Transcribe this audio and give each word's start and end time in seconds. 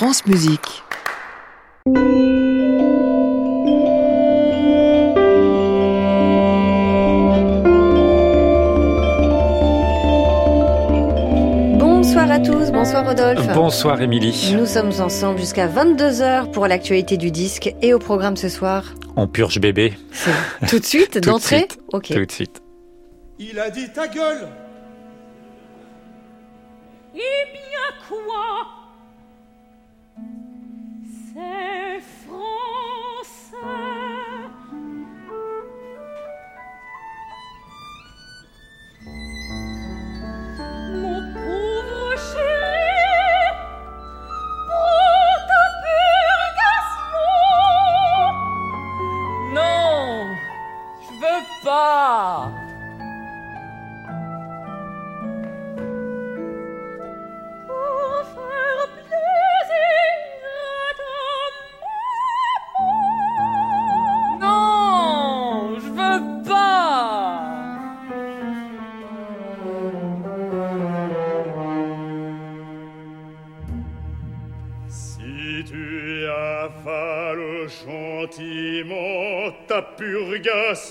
France 0.00 0.24
Musique. 0.24 0.82
Bonsoir 11.78 12.30
à 12.30 12.38
tous, 12.38 12.72
bonsoir 12.72 13.06
Rodolphe. 13.06 13.46
Bonsoir 13.52 14.00
Émilie. 14.00 14.54
Nous 14.56 14.64
sommes 14.64 14.90
ensemble 15.00 15.38
jusqu'à 15.38 15.68
22h 15.68 16.50
pour 16.50 16.66
l'actualité 16.66 17.18
du 17.18 17.30
disque 17.30 17.74
et 17.82 17.92
au 17.92 17.98
programme 17.98 18.38
ce 18.38 18.48
soir. 18.48 18.84
On 19.16 19.26
purge 19.28 19.60
bébé. 19.60 19.92
Tout 20.66 20.78
de 20.78 20.84
suite, 20.86 21.18
d'entrée. 21.22 21.68
Ok. 21.92 22.06
Tout 22.06 22.24
de 22.24 22.32
suite. 22.32 22.62
Il 23.38 23.60
a 23.60 23.68
dit 23.68 23.92
ta 23.92 24.08
gueule 24.08 24.48
Eh 27.14 27.18
bien 27.52 28.08
quoi? 28.08 28.79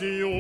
Nation. 0.02 0.39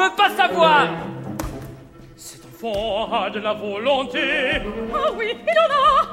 Veux 0.00 0.16
pas 0.16 0.30
savoir. 0.30 0.88
Cet 2.16 2.44
enfant 2.46 3.12
a 3.12 3.30
de 3.30 3.40
la 3.40 3.52
volonté. 3.52 4.62
Ah 4.94 5.10
oui, 5.16 5.36
il 5.46 5.58
en 5.58 5.74
a 5.74 6.09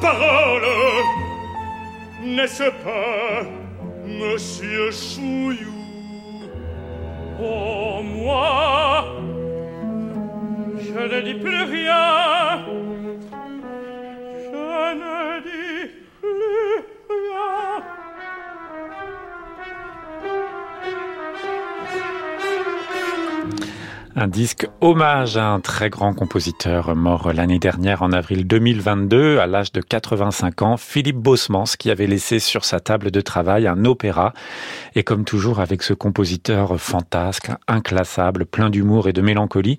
parole, 0.00 0.62
n'est-ce 2.22 2.64
pas, 2.84 3.44
monsieur 4.06 4.90
Chouillou? 4.90 5.74
Oh, 7.40 8.00
moi, 8.02 9.04
je 10.80 10.92
ne 10.92 11.20
dis 11.20 11.34
plus 11.34 11.62
rien. 11.62 12.64
Je 14.40 14.94
ne 14.94 15.40
dis 15.42 15.90
plus 16.20 16.84
rien. 17.08 17.82
Un 24.16 24.26
disque 24.26 24.66
hommage 24.80 25.36
à 25.36 25.48
un 25.48 25.58
très 25.58 25.90
grand 25.90 26.14
compositeur 26.14 26.94
mort 26.94 27.32
l'année 27.32 27.58
dernière 27.58 28.02
en 28.02 28.12
avril 28.12 28.46
2022 28.46 29.38
à 29.38 29.46
l'âge 29.48 29.72
de 29.72 29.80
85 29.80 30.62
ans, 30.62 30.76
Philippe 30.76 31.16
Bosmans 31.16 31.64
qui 31.76 31.90
avait 31.90 32.06
laissé 32.06 32.38
sur 32.38 32.64
sa 32.64 32.78
table 32.78 33.10
de 33.10 33.20
travail 33.20 33.66
un 33.66 33.84
opéra 33.84 34.32
et 34.94 35.02
comme 35.02 35.24
toujours 35.24 35.58
avec 35.58 35.82
ce 35.82 35.94
compositeur 35.94 36.78
fantasque, 36.80 37.50
inclassable, 37.66 38.46
plein 38.46 38.70
d'humour 38.70 39.08
et 39.08 39.12
de 39.12 39.20
mélancolie, 39.20 39.78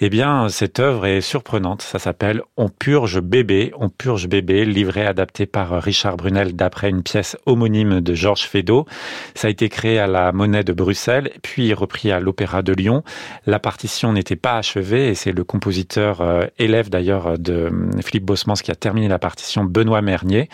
eh 0.00 0.08
bien 0.08 0.48
cette 0.48 0.80
œuvre 0.80 1.04
est 1.04 1.20
surprenante. 1.20 1.82
Ça 1.82 1.98
s'appelle 1.98 2.40
On 2.56 2.70
purge 2.70 3.20
bébé, 3.20 3.72
On 3.78 3.90
purge 3.90 4.26
bébé, 4.26 4.64
livré 4.64 5.04
adapté 5.04 5.44
par 5.44 5.82
Richard 5.82 6.16
Brunel 6.16 6.56
d'après 6.56 6.88
une 6.88 7.02
pièce 7.02 7.36
homonyme 7.44 8.00
de 8.00 8.14
Georges 8.14 8.44
Feydeau. 8.44 8.86
Ça 9.34 9.48
a 9.48 9.50
été 9.50 9.68
créé 9.68 9.98
à 9.98 10.06
la 10.06 10.32
Monnaie 10.32 10.64
de 10.64 10.72
Bruxelles 10.72 11.30
puis 11.42 11.74
repris 11.74 12.10
à 12.10 12.20
l'Opéra 12.20 12.62
de 12.62 12.72
Lyon. 12.72 13.02
La 13.46 13.58
partition 13.58 14.14
n'était 14.14 14.29
pas 14.36 14.56
achevée 14.56 15.08
et 15.08 15.14
c'est 15.14 15.32
le 15.32 15.44
compositeur 15.44 16.20
euh, 16.20 16.46
élève 16.58 16.90
d'ailleurs 16.90 17.38
de 17.38 17.52
euh, 17.52 17.70
Philippe 18.02 18.24
Bosmans 18.24 18.54
qui 18.54 18.70
a 18.70 18.74
terminé 18.74 19.08
la 19.08 19.18
partition, 19.18 19.64
Benoît 19.64 20.02
Mernier. 20.02 20.48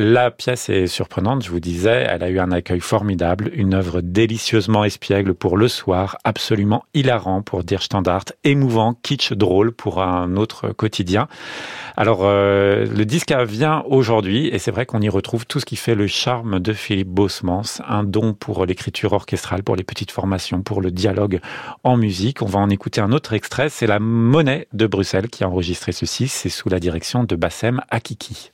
La 0.00 0.30
pièce 0.30 0.68
est 0.68 0.86
surprenante, 0.86 1.44
je 1.44 1.50
vous 1.50 1.58
disais, 1.58 2.06
elle 2.08 2.22
a 2.22 2.30
eu 2.30 2.38
un 2.38 2.52
accueil 2.52 2.78
formidable, 2.78 3.50
une 3.52 3.74
œuvre 3.74 4.00
délicieusement 4.00 4.84
espiègle 4.84 5.34
pour 5.34 5.56
le 5.56 5.66
soir, 5.66 6.18
absolument 6.22 6.84
hilarant 6.94 7.42
pour 7.42 7.64
dire 7.64 7.82
standard, 7.82 8.22
émouvant, 8.44 8.94
kitsch, 8.94 9.32
drôle 9.32 9.72
pour 9.72 10.00
un 10.00 10.36
autre 10.36 10.68
quotidien. 10.68 11.26
Alors 11.96 12.20
euh, 12.22 12.86
le 12.86 13.04
disque 13.04 13.32
vient 13.32 13.82
aujourd'hui 13.88 14.46
et 14.46 14.60
c'est 14.60 14.70
vrai 14.70 14.86
qu'on 14.86 15.00
y 15.00 15.08
retrouve 15.08 15.46
tout 15.46 15.58
ce 15.58 15.66
qui 15.66 15.74
fait 15.74 15.96
le 15.96 16.06
charme 16.06 16.60
de 16.60 16.72
Philippe 16.74 17.08
Bosmans, 17.08 17.82
un 17.84 18.04
don 18.04 18.34
pour 18.34 18.66
l'écriture 18.66 19.14
orchestrale, 19.14 19.64
pour 19.64 19.74
les 19.74 19.82
petites 19.82 20.12
formations, 20.12 20.62
pour 20.62 20.80
le 20.80 20.92
dialogue 20.92 21.40
en 21.82 21.96
musique. 21.96 22.40
On 22.40 22.46
va 22.46 22.60
en 22.60 22.70
écouter 22.70 23.00
un 23.00 23.10
autre 23.10 23.32
extrait, 23.32 23.68
c'est 23.68 23.88
la 23.88 23.98
Monnaie 23.98 24.68
de 24.72 24.86
Bruxelles 24.86 25.28
qui 25.28 25.42
a 25.42 25.48
enregistré 25.48 25.90
ceci, 25.90 26.28
c'est 26.28 26.50
sous 26.50 26.68
la 26.68 26.78
direction 26.78 27.24
de 27.24 27.34
Bassem 27.34 27.80
Akiki. 27.90 28.52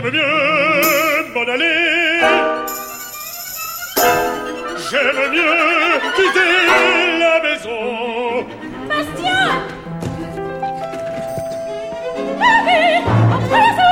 J'aime 0.00 0.12
mieux 0.12 1.32
m'en 1.34 1.42
aller. 1.52 2.20
J'aime 4.88 5.22
mieux 5.32 5.98
quitter 6.14 6.52
la 7.18 7.34
maison. 7.42 7.82
Bastien! 8.88 9.44
Allez, 12.40 13.02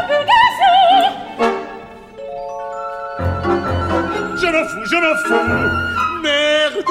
purgation 0.09 0.79
Je 4.41 4.47
m'en 4.47 4.65
fous, 4.65 4.85
je 4.85 4.97
m'en 4.97 5.15
fous 5.17 5.49
Merde 6.23 6.85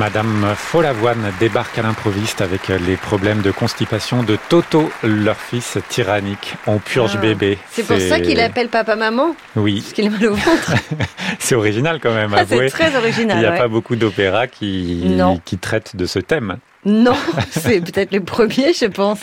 Madame 0.00 0.54
Folavoine 0.56 1.30
débarque 1.40 1.76
à 1.78 1.82
l'improviste 1.82 2.40
avec 2.40 2.68
les 2.68 2.96
problèmes 2.96 3.42
de 3.42 3.50
constipation 3.50 4.22
de 4.22 4.38
Toto, 4.48 4.90
leur 5.04 5.36
fils 5.36 5.76
tyrannique. 5.90 6.54
On 6.66 6.78
purge 6.78 7.16
Ah. 7.16 7.20
bébé. 7.20 7.58
C'est 7.70 7.86
pour 7.86 7.98
ça 7.98 8.18
qu'il 8.18 8.40
appelle 8.40 8.68
papa-maman 8.68 9.36
Oui, 9.56 9.82
Parce 9.82 9.92
qu'il 9.92 10.06
est 10.06 10.08
mal 10.08 10.26
au 10.28 10.34
ventre. 10.34 10.72
c'est 11.38 11.54
original 11.54 12.00
quand 12.02 12.14
même, 12.14 12.32
Ah, 12.34 12.44
c'est 12.48 12.70
très 12.70 12.88
Il 12.90 12.96
original. 12.96 13.38
n'y 13.40 13.44
a 13.44 13.50
ouais. 13.50 13.58
pas 13.58 13.68
beaucoup 13.68 13.94
d'opéras 13.94 14.46
qui, 14.46 15.04
qui 15.44 15.58
traitent 15.58 15.94
de 15.94 16.06
ce 16.06 16.18
thème. 16.18 16.56
Non, 16.86 17.14
c'est 17.50 17.80
peut-être 17.82 18.12
le 18.12 18.22
premier, 18.24 18.72
je 18.72 18.86
pense. 18.86 19.20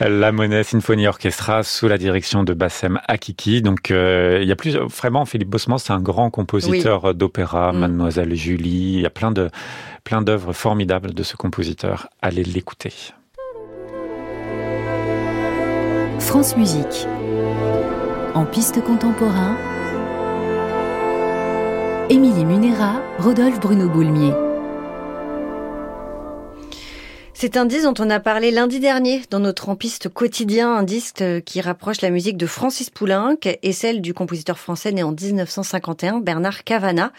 La 0.00 0.30
Monnaie 0.30 0.62
Symphony 0.62 1.06
Orchestra 1.06 1.62
sous 1.62 1.88
la 1.88 1.96
direction 1.96 2.44
de 2.44 2.52
Bassem 2.52 3.00
Akiki. 3.08 3.62
Donc 3.62 3.90
euh, 3.90 4.40
il 4.42 4.48
y 4.48 4.52
a 4.52 4.56
plus 4.56 4.76
vraiment 4.76 5.24
Philippe 5.24 5.48
Bosman, 5.48 5.78
c'est 5.78 5.92
un 5.92 6.00
grand 6.00 6.30
compositeur 6.30 7.14
d'opéra, 7.14 7.72
Mm. 7.72 7.78
Mademoiselle 7.78 8.34
Julie, 8.34 8.94
il 8.96 9.00
y 9.00 9.06
a 9.06 9.10
plein 9.10 9.30
de 9.32 9.48
plein 10.04 10.20
d'œuvres 10.20 10.52
formidables 10.52 11.14
de 11.14 11.22
ce 11.22 11.36
compositeur. 11.36 12.08
Allez 12.20 12.44
l'écouter. 12.44 12.92
France 16.18 16.56
Musique. 16.56 17.06
En 18.34 18.44
piste 18.44 18.82
contemporain. 18.82 19.56
Émilie 22.10 22.44
Munera, 22.44 23.00
Rodolphe 23.18 23.60
Bruno 23.60 23.88
Boulmier. 23.88 24.32
C'est 27.42 27.56
un 27.56 27.64
disque 27.64 27.82
dont 27.82 27.94
on 27.98 28.08
a 28.08 28.20
parlé 28.20 28.52
lundi 28.52 28.78
dernier 28.78 29.20
dans 29.28 29.40
notre 29.40 29.68
en 29.68 29.74
piste 29.74 30.08
quotidien, 30.08 30.76
un 30.76 30.84
disque 30.84 31.22
euh, 31.22 31.40
qui 31.40 31.60
rapproche 31.60 32.00
la 32.00 32.10
musique 32.10 32.36
de 32.36 32.46
Francis 32.46 32.88
Poulenc 32.88 33.34
et 33.64 33.72
celle 33.72 34.00
du 34.00 34.14
compositeur 34.14 34.60
français 34.60 34.92
né 34.92 35.02
en 35.02 35.10
1951, 35.10 36.20
Bernard 36.20 36.62
Cavana. 36.62 37.10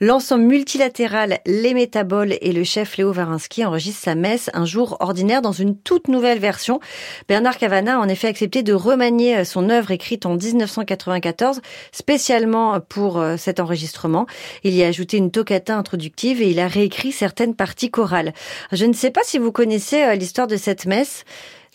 L'ensemble 0.00 0.44
multilatéral 0.44 1.40
Les 1.44 1.74
Métaboles 1.74 2.38
et 2.40 2.52
le 2.54 2.64
chef 2.64 2.96
Léo 2.96 3.12
Varinsky 3.12 3.66
enregistrent 3.66 4.02
sa 4.02 4.14
messe 4.14 4.48
un 4.54 4.64
jour 4.64 4.96
ordinaire 5.00 5.42
dans 5.42 5.52
une 5.52 5.76
toute 5.76 6.08
nouvelle 6.08 6.38
version. 6.38 6.80
Bernard 7.28 7.58
Cavana 7.58 7.96
a 7.96 7.98
en 7.98 8.08
effet 8.08 8.28
accepté 8.28 8.62
de 8.62 8.72
remanier 8.72 9.44
son 9.44 9.68
œuvre 9.68 9.90
écrite 9.90 10.24
en 10.24 10.36
1994 10.36 11.60
spécialement 11.92 12.80
pour 12.80 13.18
euh, 13.18 13.36
cet 13.36 13.60
enregistrement. 13.60 14.24
Il 14.64 14.72
y 14.72 14.82
a 14.82 14.86
ajouté 14.86 15.18
une 15.18 15.30
toccata 15.30 15.76
introductive 15.76 16.40
et 16.40 16.48
il 16.48 16.60
a 16.60 16.66
réécrit 16.66 17.12
certaines 17.12 17.54
parties 17.54 17.90
chorales. 17.90 18.32
Je 18.72 18.86
ne 18.86 18.94
sais 18.94 19.10
pas 19.10 19.20
si 19.22 19.36
vous 19.36 19.52
connaissez 19.52 19.65
euh, 20.06 20.14
l'histoire 20.14 20.46
de 20.46 20.56
cette 20.56 20.86
messe. 20.86 21.24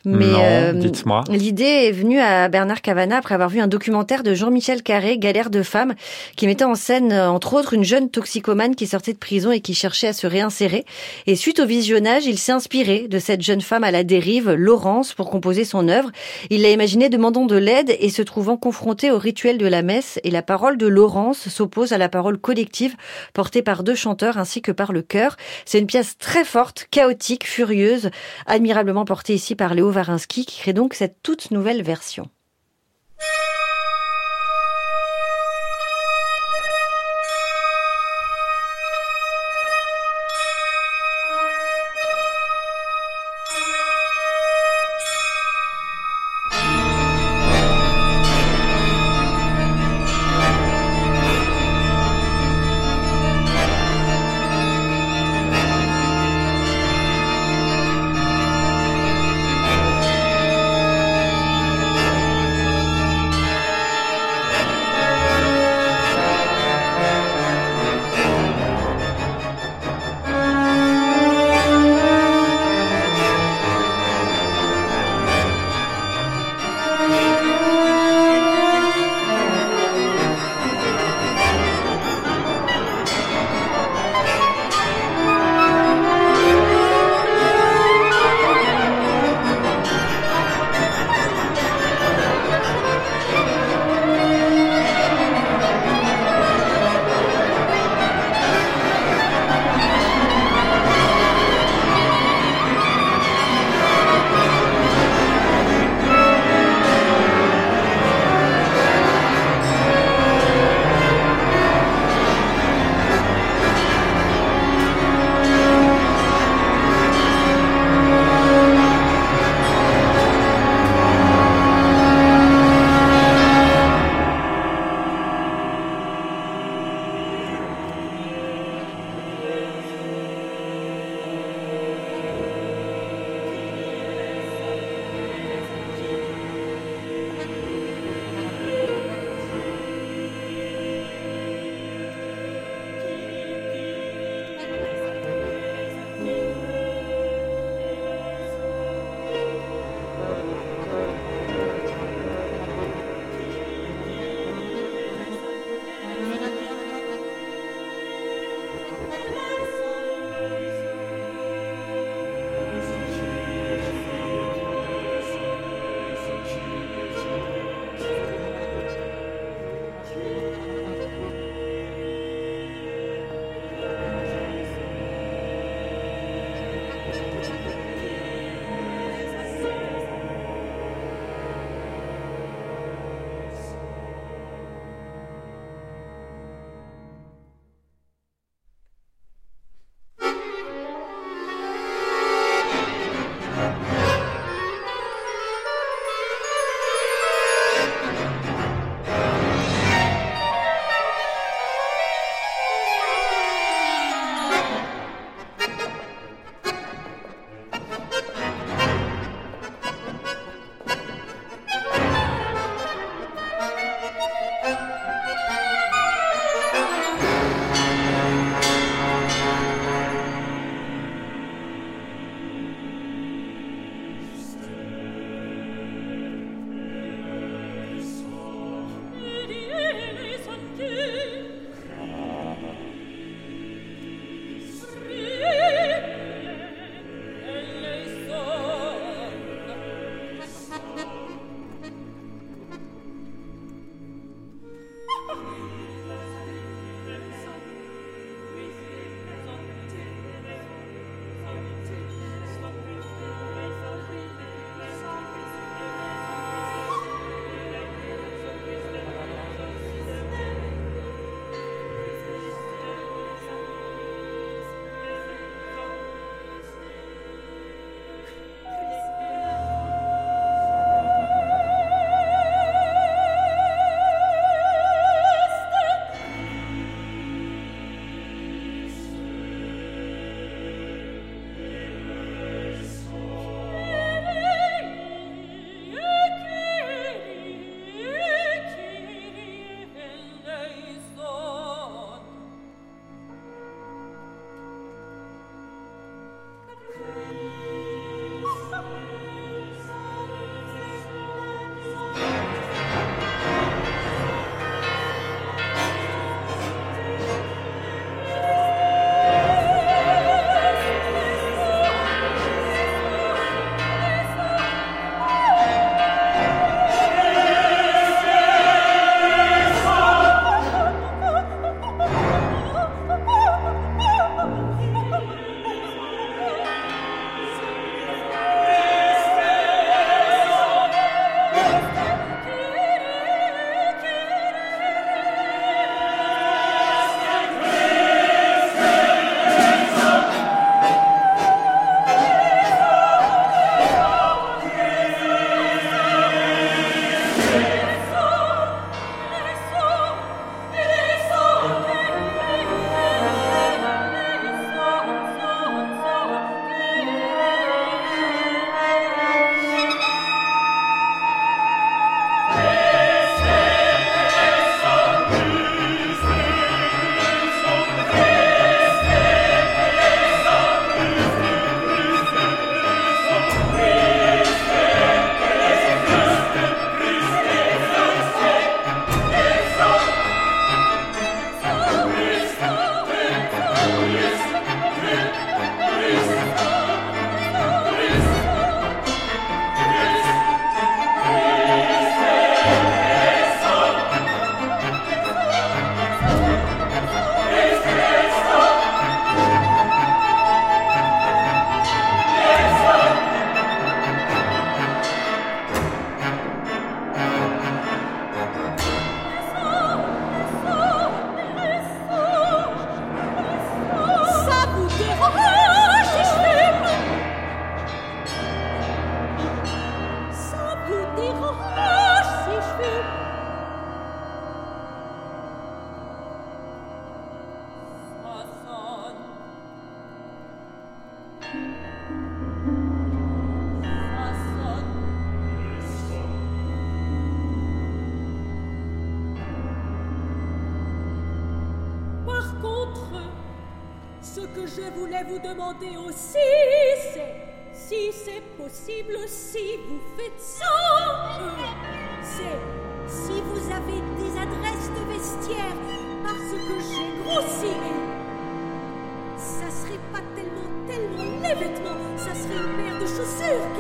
Mais 0.04 0.26
euh, 0.36 0.74
dites-moi. 0.74 1.24
l'idée 1.30 1.64
est 1.64 1.92
venue 1.92 2.20
à 2.20 2.48
Bernard 2.48 2.82
Cavana 2.82 3.18
après 3.18 3.36
avoir 3.36 3.50
vu 3.50 3.60
un 3.60 3.68
documentaire 3.68 4.24
de 4.24 4.34
Jean-Michel 4.34 4.82
Carré, 4.82 5.20
Galère 5.20 5.52
de 5.52 5.62
femmes, 5.62 5.94
qui 6.36 6.48
mettait 6.48 6.64
en 6.64 6.74
scène, 6.74 7.12
euh, 7.12 7.30
entre 7.30 7.54
autres, 7.54 7.74
une 7.74 7.84
jeune 7.84 8.10
toxicomane 8.10 8.76
qui 8.76 8.88
sortait 8.88 9.14
de 9.14 9.20
prison 9.20 9.52
et 9.52 9.60
qui 9.60 9.76
cherchait 9.76 10.08
à 10.08 10.14
se 10.14 10.26
réinsérer. 10.26 10.86
Et 11.28 11.36
suite 11.36 11.60
au 11.60 11.68
visionnage, 11.68 12.26
il 12.26 12.40
s'est 12.40 12.52
inspiré 12.52 13.08
de 13.08 13.20
cette 13.20 13.44
jeune 13.44 13.62
femme 13.62 13.84
à 13.84 13.92
la 13.92 14.04
dérive, 14.04 14.52
Laurence, 14.52 15.14
pour 15.14 15.30
composer 15.30 15.66
son 15.66 15.88
œuvre. 15.88 16.10
Il 16.50 16.64
l'a 16.64 16.72
imaginé 16.72 17.10
demandant 17.10 17.46
de 17.46 17.56
l'aide 17.56 17.96
et 18.00 18.10
se 18.10 18.24
trouvant 18.24 18.58
confronté 18.58 19.12
au 19.12 19.20
rituel 19.20 19.60
de 19.60 19.68
la 19.68 19.84
messe. 19.84 20.20
Et 20.24 20.32
la 20.32 20.42
parole 20.42 20.78
de 20.78 20.88
Laurence 20.88 21.48
s'oppose 21.48 21.94
à 21.94 22.00
la 22.00 22.10
parole 22.10 22.40
collective 22.40 22.96
portée 23.34 23.62
par 23.62 23.84
deux 23.84 23.96
chanteurs 23.96 24.40
ainsi 24.40 24.64
que 24.64 24.72
par 24.72 24.94
le 24.94 25.04
chœur. 25.04 25.38
C'est 25.66 25.80
une 25.80 25.86
pièce 25.86 26.18
très 26.18 26.44
forte, 26.44 26.88
chaotique, 26.90 27.46
furieuse, 27.46 28.10
admirablement 28.48 29.06
portée 29.06 29.36
ici 29.36 29.56
par 29.56 29.76
Léo 29.76 29.91
Varinsky, 29.92 30.46
qui 30.46 30.60
crée 30.60 30.74
donc 30.74 30.94
cette 30.94 31.22
toute 31.22 31.52
nouvelle 31.52 31.84
version. 31.84 32.30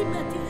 Mathématiques. 0.03 0.40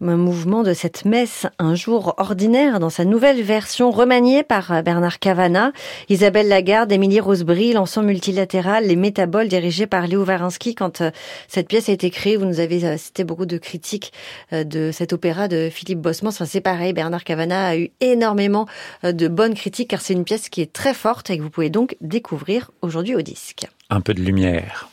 Un 0.00 0.16
mouvement 0.16 0.62
de 0.62 0.72
cette 0.74 1.04
messe 1.04 1.46
Un 1.58 1.74
jour 1.74 2.14
ordinaire 2.18 2.78
dans 2.78 2.90
sa 2.90 3.04
nouvelle 3.04 3.42
version 3.42 3.90
remaniée 3.90 4.42
par 4.42 4.82
Bernard 4.82 5.18
Cavana, 5.18 5.72
Isabelle 6.08 6.48
Lagarde, 6.48 6.92
Émilie 6.92 7.20
Rosebril, 7.20 7.74
l'ensemble 7.74 8.06
multilatéral, 8.08 8.86
les 8.86 8.96
métaboles 8.96 9.48
dirigés 9.48 9.86
par 9.86 10.06
Léo 10.06 10.24
Varinsky. 10.24 10.74
Quand 10.74 11.00
euh, 11.00 11.10
cette 11.48 11.68
pièce 11.68 11.88
a 11.88 11.92
été 11.92 12.10
créée, 12.10 12.36
vous 12.36 12.44
nous 12.44 12.60
avez 12.60 12.84
euh, 12.84 12.96
cité 12.96 13.24
beaucoup 13.24 13.46
de 13.46 13.58
critiques 13.58 14.12
euh, 14.52 14.64
de 14.64 14.90
cet 14.92 15.12
opéra 15.12 15.48
de 15.48 15.68
Philippe 15.70 16.00
Bosman. 16.00 16.28
Enfin, 16.28 16.44
c'est 16.44 16.60
pareil, 16.60 16.92
Bernard 16.92 17.24
Cavana 17.24 17.66
a 17.66 17.76
eu 17.76 17.90
énormément 18.00 18.66
de 19.02 19.28
bonnes 19.28 19.54
critiques 19.54 19.90
car 19.90 20.00
c'est 20.00 20.14
une 20.14 20.24
pièce 20.24 20.48
qui 20.48 20.60
est 20.60 20.72
très 20.72 20.94
forte 20.94 21.30
et 21.30 21.38
que 21.38 21.42
vous 21.42 21.50
pouvez 21.50 21.70
donc 21.70 21.96
découvrir 22.00 22.70
aujourd'hui 22.82 23.14
au 23.14 23.22
disque. 23.22 23.66
Un 23.90 24.00
peu 24.00 24.14
de 24.14 24.20
lumière. 24.20 24.88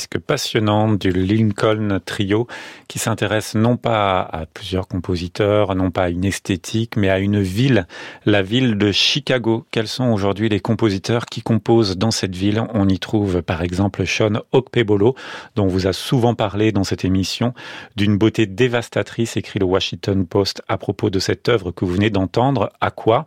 Disque 0.00 0.18
passionnant 0.18 0.94
du 0.94 1.10
Lincoln 1.10 2.00
Trio 2.02 2.46
qui 2.88 2.98
s'intéresse 2.98 3.54
non 3.54 3.76
pas 3.76 4.22
à 4.22 4.46
plusieurs 4.46 4.88
compositeurs, 4.88 5.74
non 5.74 5.90
pas 5.90 6.04
à 6.04 6.08
une 6.08 6.24
esthétique, 6.24 6.96
mais 6.96 7.10
à 7.10 7.18
une 7.18 7.42
ville, 7.42 7.86
la 8.24 8.40
ville 8.40 8.78
de 8.78 8.92
Chicago. 8.92 9.66
Quels 9.70 9.88
sont 9.88 10.06
aujourd'hui 10.10 10.48
les 10.48 10.60
compositeurs 10.60 11.26
qui 11.26 11.42
composent 11.42 11.98
dans 11.98 12.10
cette 12.10 12.34
ville? 12.34 12.62
On 12.72 12.88
y 12.88 12.98
trouve 12.98 13.42
par 13.42 13.60
exemple 13.60 14.06
Sean 14.06 14.40
Okpebolo, 14.52 15.14
dont 15.54 15.64
on 15.64 15.68
vous 15.68 15.86
a 15.86 15.92
souvent 15.92 16.34
parlé 16.34 16.72
dans 16.72 16.84
cette 16.84 17.04
émission, 17.04 17.52
d'une 17.94 18.16
beauté 18.16 18.46
dévastatrice, 18.46 19.36
écrit 19.36 19.58
le 19.58 19.66
Washington 19.66 20.26
Post 20.26 20.62
à 20.66 20.78
propos 20.78 21.10
de 21.10 21.18
cette 21.18 21.46
œuvre 21.50 21.72
que 21.72 21.84
vous 21.84 21.92
venez 21.92 22.08
d'entendre, 22.08 22.72
À 22.80 22.90
quoi? 22.90 23.26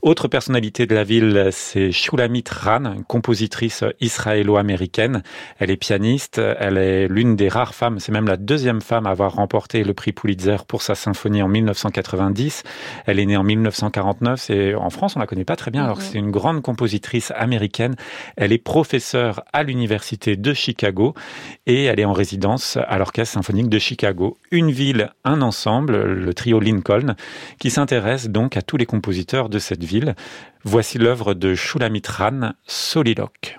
Autre 0.00 0.28
personnalité 0.28 0.86
de 0.86 0.94
la 0.94 1.02
ville, 1.02 1.48
c'est 1.50 1.90
Shulamit 1.90 2.44
Ran, 2.48 3.02
compositrice 3.08 3.82
israélo-américaine. 4.00 5.24
Elle 5.58 5.72
est 5.72 5.76
pianiste, 5.76 6.03
elle 6.04 6.78
est 6.78 7.08
l'une 7.08 7.36
des 7.36 7.48
rares 7.48 7.74
femmes, 7.74 7.98
c'est 7.98 8.12
même 8.12 8.26
la 8.26 8.36
deuxième 8.36 8.80
femme 8.80 9.06
à 9.06 9.10
avoir 9.10 9.34
remporté 9.34 9.84
le 9.84 9.94
prix 9.94 10.12
Pulitzer 10.12 10.56
pour 10.66 10.82
sa 10.82 10.94
symphonie 10.94 11.42
en 11.42 11.48
1990. 11.48 12.62
Elle 13.06 13.18
est 13.18 13.26
née 13.26 13.36
en 13.36 13.42
1949 13.42 14.50
et 14.50 14.74
en 14.74 14.90
France 14.90 15.16
on 15.16 15.20
la 15.20 15.26
connaît 15.26 15.44
pas 15.44 15.56
très 15.56 15.70
bien 15.70 15.84
alors 15.84 15.98
que 15.98 16.04
c'est 16.04 16.18
une 16.18 16.30
grande 16.30 16.62
compositrice 16.62 17.32
américaine. 17.36 17.96
Elle 18.36 18.52
est 18.52 18.58
professeure 18.58 19.44
à 19.52 19.62
l'université 19.62 20.36
de 20.36 20.52
Chicago 20.52 21.14
et 21.66 21.84
elle 21.84 22.00
est 22.00 22.04
en 22.04 22.12
résidence 22.12 22.78
à 22.86 22.98
l'orchestre 22.98 23.34
symphonique 23.34 23.68
de 23.68 23.78
Chicago. 23.78 24.36
Une 24.50 24.70
ville, 24.70 25.10
un 25.24 25.42
ensemble, 25.42 26.02
le 26.02 26.34
trio 26.34 26.60
Lincoln, 26.60 27.14
qui 27.58 27.70
s'intéresse 27.70 28.28
donc 28.28 28.56
à 28.56 28.62
tous 28.62 28.76
les 28.76 28.86
compositeurs 28.86 29.48
de 29.48 29.58
cette 29.58 29.84
ville. 29.84 30.14
Voici 30.64 30.98
l'œuvre 30.98 31.34
de 31.34 31.54
Shulamit 31.54 32.02
Ran, 32.06 32.52
Soliloque. 32.66 33.58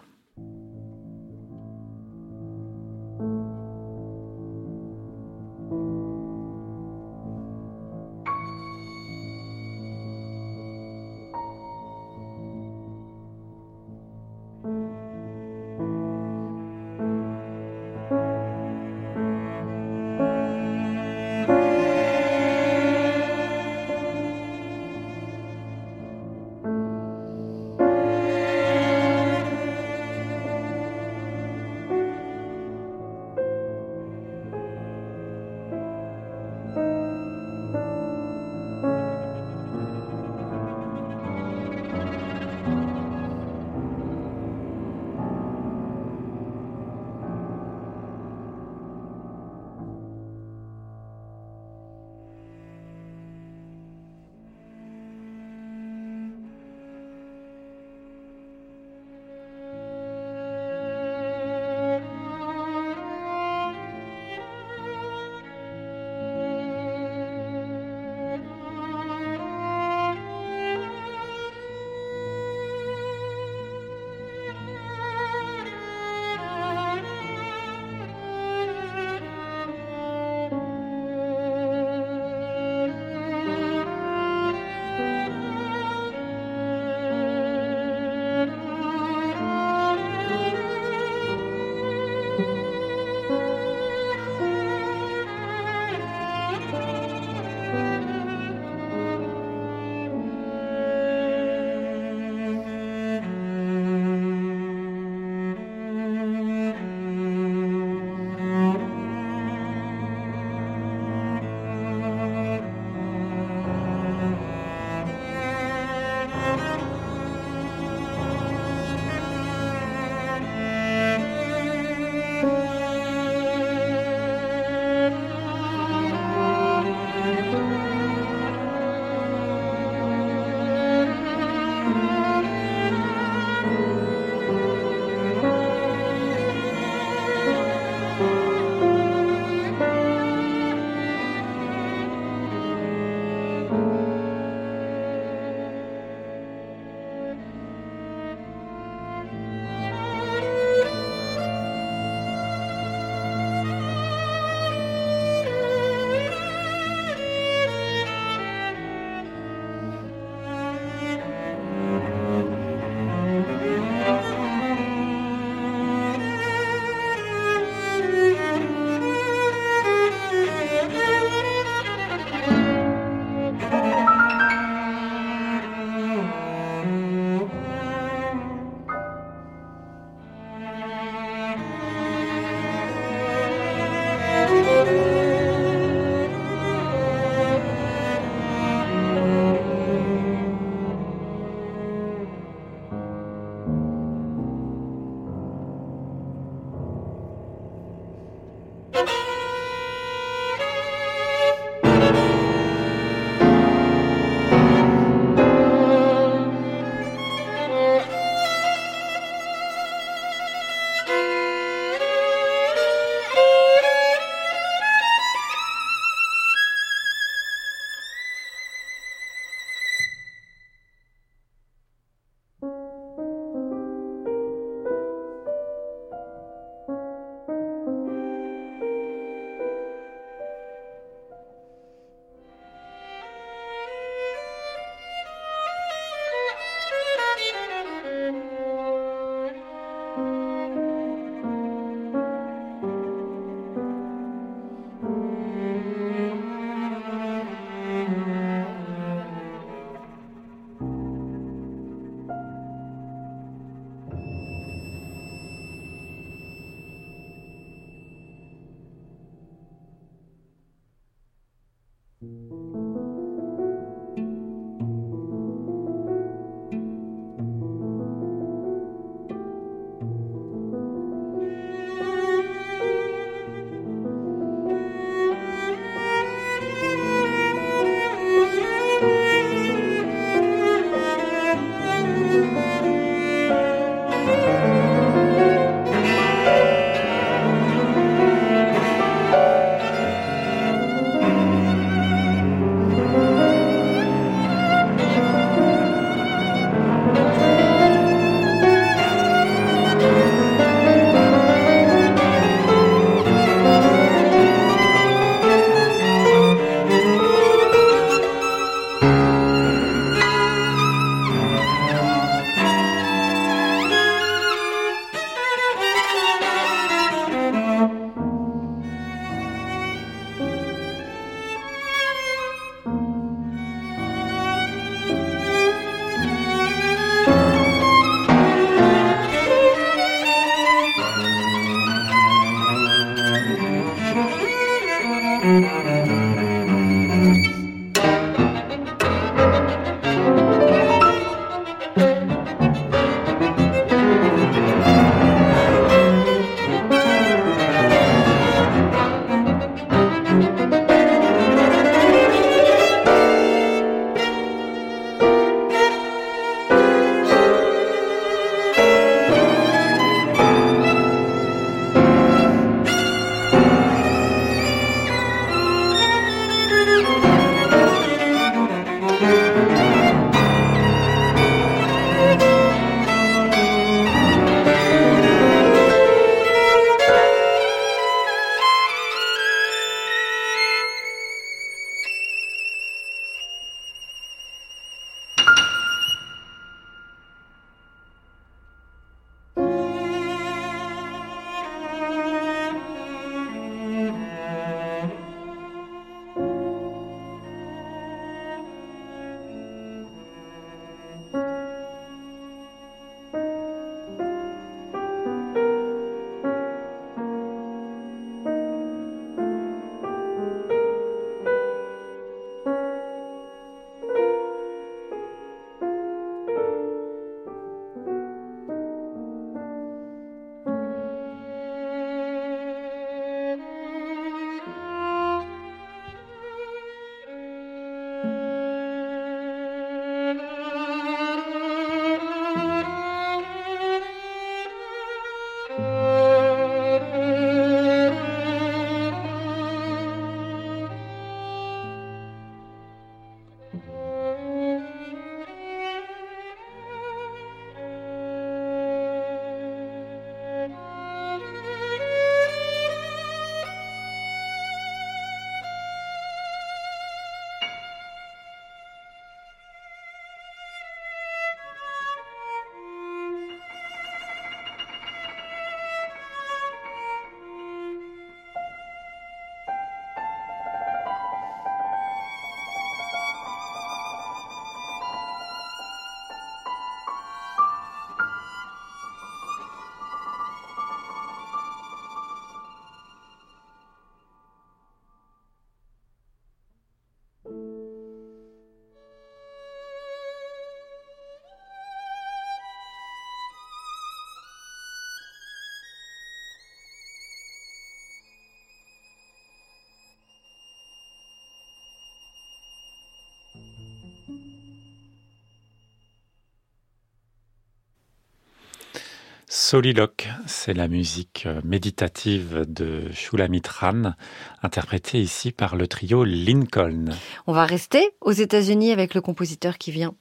Soliloque, 509.68 510.30
c'est 510.46 510.76
la 510.76 510.88
musique 510.88 511.46
euh, 511.48 511.60
méditative 511.64 512.66
de 512.68 513.12
Shulamitran, 513.12 514.14
interprétée 514.62 515.20
ici 515.20 515.52
par 515.52 515.76
le 515.76 515.88
trio 515.88 516.24
Lincoln. 516.24 517.06
On 517.48 517.54
va 517.54 517.66
rester 517.66 518.12
aux 518.22 518.32
États-Unis 518.32 518.92
avec 518.92 519.16
le 519.16 519.22
compositeur 519.22 519.80
qui 519.80 519.90
vient. 519.90 520.14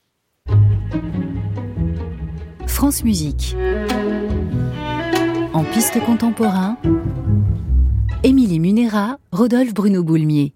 France 2.66 3.04
Musique. 3.04 3.54
En 5.52 5.64
piste 5.64 6.00
contemporain, 6.00 6.78
Émilie 8.22 8.60
Munera, 8.60 9.18
Rodolphe 9.30 9.74
Bruno 9.74 10.02
Boulmier. 10.02 10.53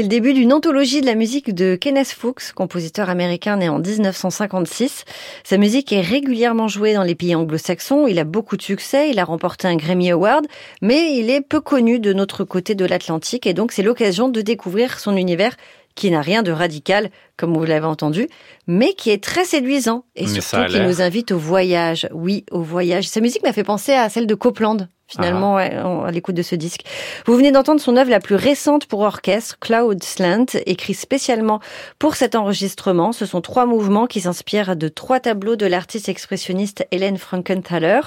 C'est 0.00 0.04
le 0.04 0.08
début 0.08 0.32
d'une 0.32 0.54
anthologie 0.54 1.02
de 1.02 1.06
la 1.06 1.14
musique 1.14 1.54
de 1.54 1.76
Kenneth 1.76 2.14
Fuchs, 2.18 2.52
compositeur 2.54 3.10
américain 3.10 3.58
né 3.58 3.68
en 3.68 3.80
1956. 3.80 5.04
Sa 5.44 5.58
musique 5.58 5.92
est 5.92 6.00
régulièrement 6.00 6.68
jouée 6.68 6.94
dans 6.94 7.02
les 7.02 7.14
pays 7.14 7.34
anglo-saxons. 7.34 8.06
Il 8.06 8.18
a 8.18 8.24
beaucoup 8.24 8.56
de 8.56 8.62
succès. 8.62 9.10
Il 9.10 9.18
a 9.18 9.24
remporté 9.26 9.68
un 9.68 9.76
Grammy 9.76 10.10
Award, 10.10 10.46
mais 10.80 11.18
il 11.18 11.28
est 11.28 11.42
peu 11.42 11.60
connu 11.60 12.00
de 12.00 12.14
notre 12.14 12.44
côté 12.44 12.74
de 12.74 12.86
l'Atlantique 12.86 13.46
et 13.46 13.52
donc 13.52 13.72
c'est 13.72 13.82
l'occasion 13.82 14.30
de 14.30 14.40
découvrir 14.40 14.98
son 14.98 15.18
univers 15.18 15.54
qui 15.96 16.10
n'a 16.10 16.22
rien 16.22 16.42
de 16.42 16.50
radical, 16.50 17.10
comme 17.36 17.52
vous 17.54 17.66
l'avez 17.66 17.84
entendu, 17.84 18.26
mais 18.66 18.94
qui 18.94 19.10
est 19.10 19.22
très 19.22 19.44
séduisant 19.44 20.04
et 20.16 20.22
Mais 20.22 20.40
surtout 20.40 20.72
qui 20.72 20.80
nous 20.80 21.02
invite 21.02 21.30
au 21.30 21.38
voyage. 21.38 22.08
Oui, 22.14 22.46
au 22.50 22.62
voyage. 22.62 23.06
Sa 23.06 23.20
musique 23.20 23.42
m'a 23.42 23.52
fait 23.52 23.64
penser 23.64 23.92
à 23.92 24.08
celle 24.08 24.26
de 24.26 24.34
Copland. 24.34 24.88
Finalement, 25.10 25.56
ouais, 25.56 25.76
en- 25.78 26.04
à 26.04 26.10
l'écoute 26.10 26.34
de 26.34 26.42
ce 26.42 26.54
disque. 26.54 26.82
Vous 27.26 27.36
venez 27.36 27.50
d'entendre 27.52 27.80
son 27.80 27.96
œuvre 27.96 28.10
la 28.10 28.20
plus 28.20 28.36
récente 28.36 28.86
pour 28.86 29.00
orchestre, 29.00 29.56
Cloud 29.60 30.02
Slant, 30.02 30.46
écrit 30.66 30.94
spécialement 30.94 31.60
pour 31.98 32.14
cet 32.16 32.34
enregistrement. 32.34 33.12
Ce 33.12 33.26
sont 33.26 33.40
trois 33.40 33.66
mouvements 33.66 34.06
qui 34.06 34.20
s'inspirent 34.20 34.76
de 34.76 34.88
trois 34.88 35.20
tableaux 35.20 35.56
de 35.56 35.66
l'artiste 35.66 36.08
expressionniste 36.08 36.86
Hélène 36.90 37.18
Frankenthaler. 37.18 38.00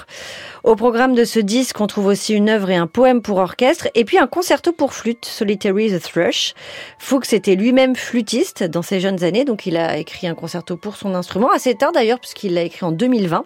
Au 0.62 0.76
programme 0.76 1.14
de 1.14 1.24
ce 1.24 1.38
disque, 1.40 1.80
on 1.80 1.86
trouve 1.86 2.06
aussi 2.06 2.32
une 2.34 2.48
œuvre 2.48 2.70
et 2.70 2.76
un 2.76 2.86
poème 2.86 3.20
pour 3.22 3.38
orchestre, 3.38 3.88
et 3.94 4.04
puis 4.04 4.18
un 4.18 4.26
concerto 4.26 4.72
pour 4.72 4.94
flûte, 4.94 5.24
Solitary 5.26 5.90
the 5.92 6.00
Thrush. 6.02 6.54
Fuchs 6.98 7.32
était 7.32 7.54
lui-même 7.54 7.96
flûtiste 7.96 8.62
dans 8.64 8.82
ses 8.82 9.00
jeunes 9.00 9.22
années, 9.24 9.44
donc 9.44 9.66
il 9.66 9.76
a 9.76 9.98
écrit 9.98 10.26
un 10.26 10.34
concerto 10.34 10.76
pour 10.76 10.96
son 10.96 11.14
instrument, 11.14 11.50
assez 11.52 11.74
tard 11.74 11.92
d'ailleurs, 11.92 12.18
puisqu'il 12.20 12.54
l'a 12.54 12.62
écrit 12.62 12.84
en 12.86 12.92
2020. 12.92 13.44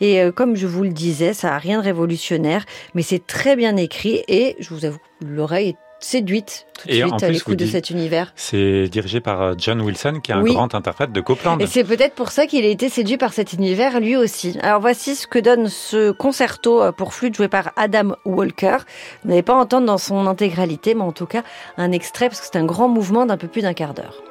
Et 0.00 0.20
euh, 0.20 0.30
comme 0.32 0.56
je 0.56 0.66
vous 0.66 0.82
le 0.82 0.90
disais, 0.90 1.32
ça 1.32 1.54
a 1.54 1.58
rien 1.58 1.78
de 1.78 1.84
révolutionnaire, 1.84 2.64
mais 2.98 3.04
c'est 3.04 3.24
très 3.24 3.54
bien 3.54 3.76
écrit, 3.76 4.24
et 4.26 4.56
je 4.58 4.74
vous 4.74 4.84
avoue, 4.84 4.98
l'oreille 5.24 5.68
est 5.68 5.76
séduite 6.00 6.66
tout 6.74 6.88
de 6.88 6.92
Et 6.92 7.02
suite 7.02 7.22
à 7.22 7.30
l'écoute 7.30 7.56
de 7.56 7.64
cet 7.64 7.90
univers. 7.90 8.32
C'est 8.34 8.88
dirigé 8.88 9.20
par 9.20 9.40
euh, 9.40 9.54
John 9.56 9.80
Wilson, 9.80 10.18
qui 10.20 10.32
est 10.32 10.34
un 10.34 10.42
grand 10.42 10.74
interprète 10.74 11.12
de 11.12 11.20
Copland. 11.20 11.60
Et 11.60 11.68
c'est 11.68 11.84
peut-être 11.84 12.16
pour 12.16 12.32
ça 12.32 12.48
qu'il 12.48 12.64
a 12.64 12.68
été 12.68 12.88
séduit 12.88 13.16
par 13.16 13.32
cet 13.32 13.52
univers 13.52 14.00
lui 14.00 14.16
aussi. 14.16 14.58
Alors 14.62 14.80
voici 14.80 15.14
ce 15.14 15.28
que 15.28 15.38
donne 15.38 15.68
ce 15.68 16.10
concerto 16.10 16.82
euh, 16.82 16.90
pour 16.90 17.14
flûte 17.14 17.36
joué 17.36 17.46
par 17.46 17.70
Adam 17.76 18.16
Walker. 18.24 18.78
Vous 19.22 19.30
n'allez 19.30 19.42
pas 19.42 19.54
entendre 19.54 19.86
dans 19.86 19.98
son 19.98 20.26
intégralité, 20.26 20.96
mais 20.96 21.02
en 21.02 21.12
tout 21.12 21.26
cas 21.26 21.44
un 21.76 21.92
extrait 21.92 22.28
parce 22.28 22.40
que 22.40 22.48
c'est 22.50 22.58
un 22.58 22.66
grand 22.66 22.88
mouvement 22.88 23.26
d'un 23.26 23.36
peu 23.36 23.46
plus 23.46 23.62
d'un 23.62 23.74
quart 23.74 23.94
d'heure. 23.94 24.24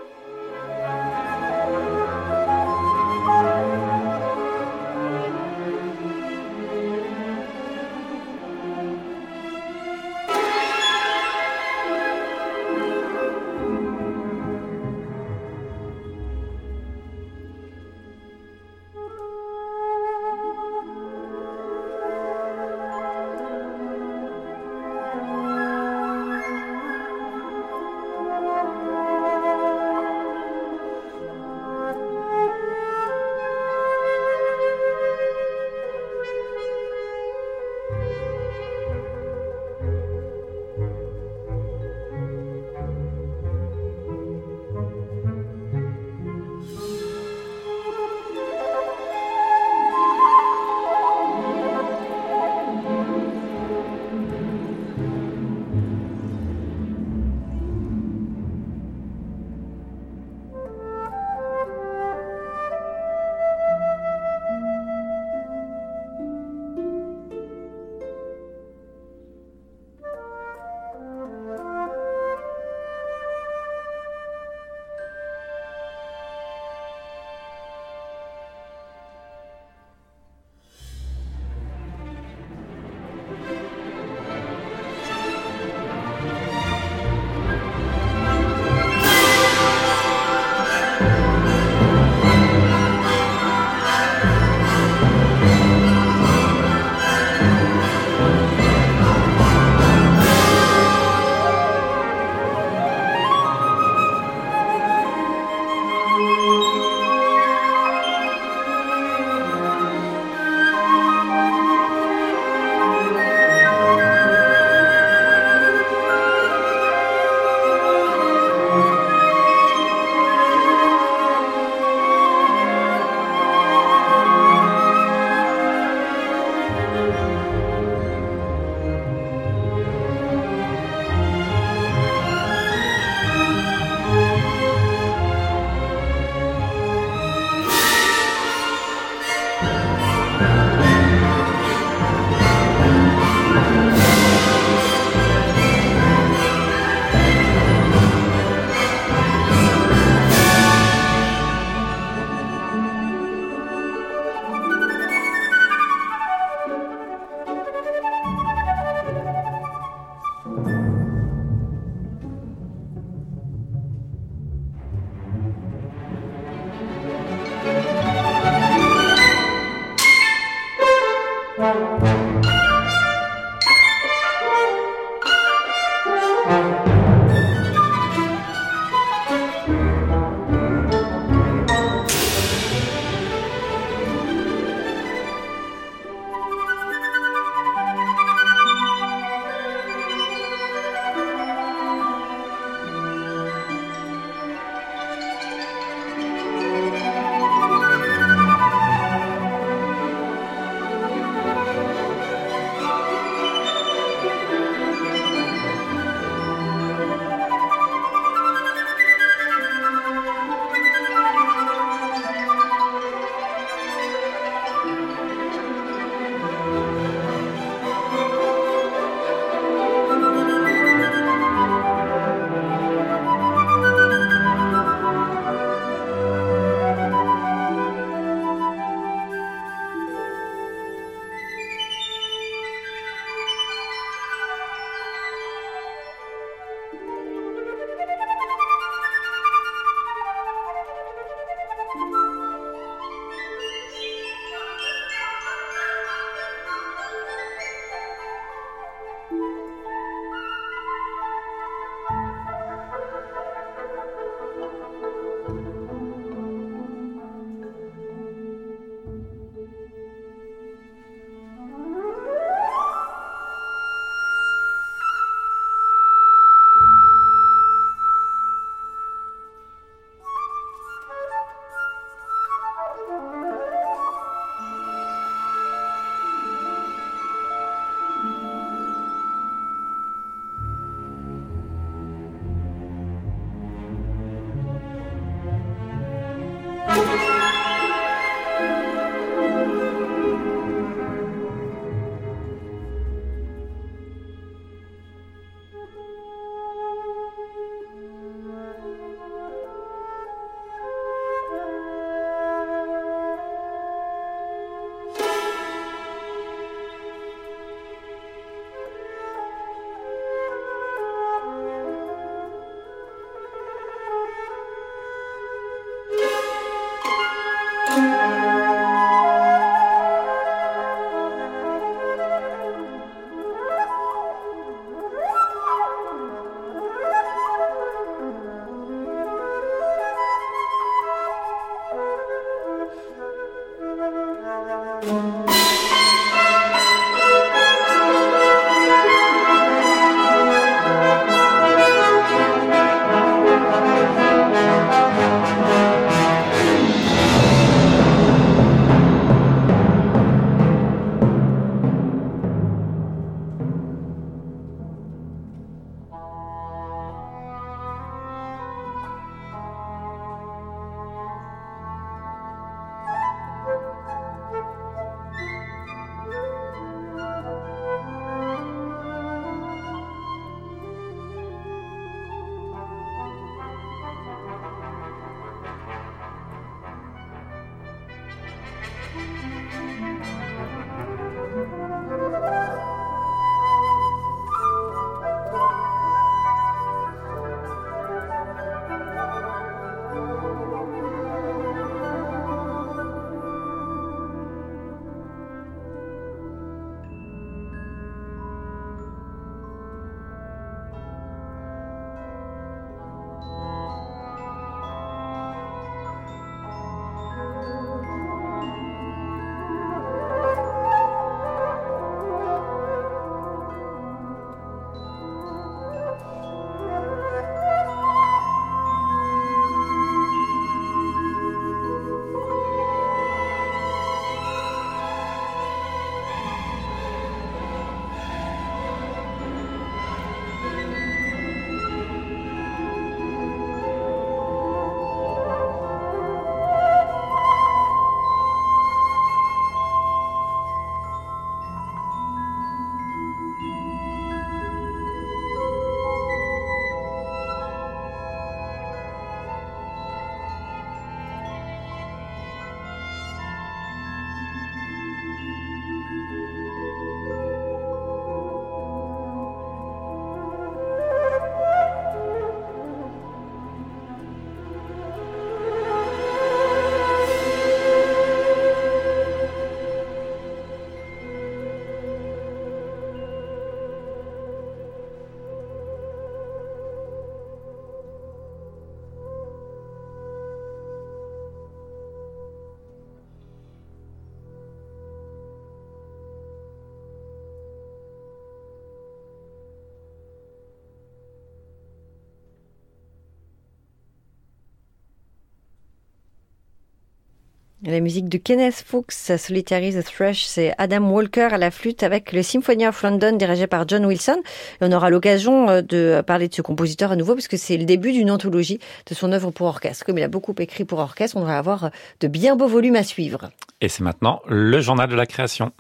La 497.84 498.00
musique 498.00 498.28
de 498.28 498.40
Kenneth 498.40 498.84
Fuchs, 498.88 499.38
Solitary 499.38 499.94
the 499.94 500.04
Thrush, 500.04 500.46
c'est 500.46 500.74
Adam 500.80 501.12
Walker 501.12 501.50
à 501.52 501.60
la 501.60 501.70
flûte 501.70 502.02
avec 502.02 502.34
le 502.34 502.42
Symphony 502.42 502.88
of 502.88 503.04
London 503.04 503.34
dirigé 503.34 503.68
par 503.68 503.88
John 503.88 504.04
Wilson. 504.04 504.42
On 504.82 504.92
aura 504.92 505.12
l'occasion 505.12 505.70
euh, 505.70 505.82
de 505.84 506.24
parler 506.26 506.48
de 506.48 506.56
ce 506.56 506.64
compositeur 506.64 507.12
à 507.12 507.16
nouveau 507.16 507.36
puisque 507.36 507.56
c'est 507.56 507.78
le 507.78 507.86
début 507.86 508.14
d'une 508.14 508.32
anthologie 508.32 508.80
de 509.06 509.14
son 509.14 509.32
œuvre 509.32 509.52
pour 509.52 509.68
orchestre. 509.68 510.06
Comme 510.06 510.18
il 510.18 510.24
a 510.24 510.28
beaucoup 510.28 510.56
écrit 510.58 510.86
pour 510.86 510.98
orchestre, 510.98 511.38
on 511.38 511.44
va 511.44 511.60
avoir 511.60 511.92
de 512.20 512.28
bien 512.28 512.56
beaux 512.56 512.68
volumes 512.68 512.96
à 512.96 513.04
suivre. 513.04 513.52
Et 513.80 513.90
c'est 513.90 514.02
maintenant 514.02 514.42
le 514.48 514.82
journal 514.82 515.08
de 515.08 515.16
la 515.16 515.28
création. 515.28 515.72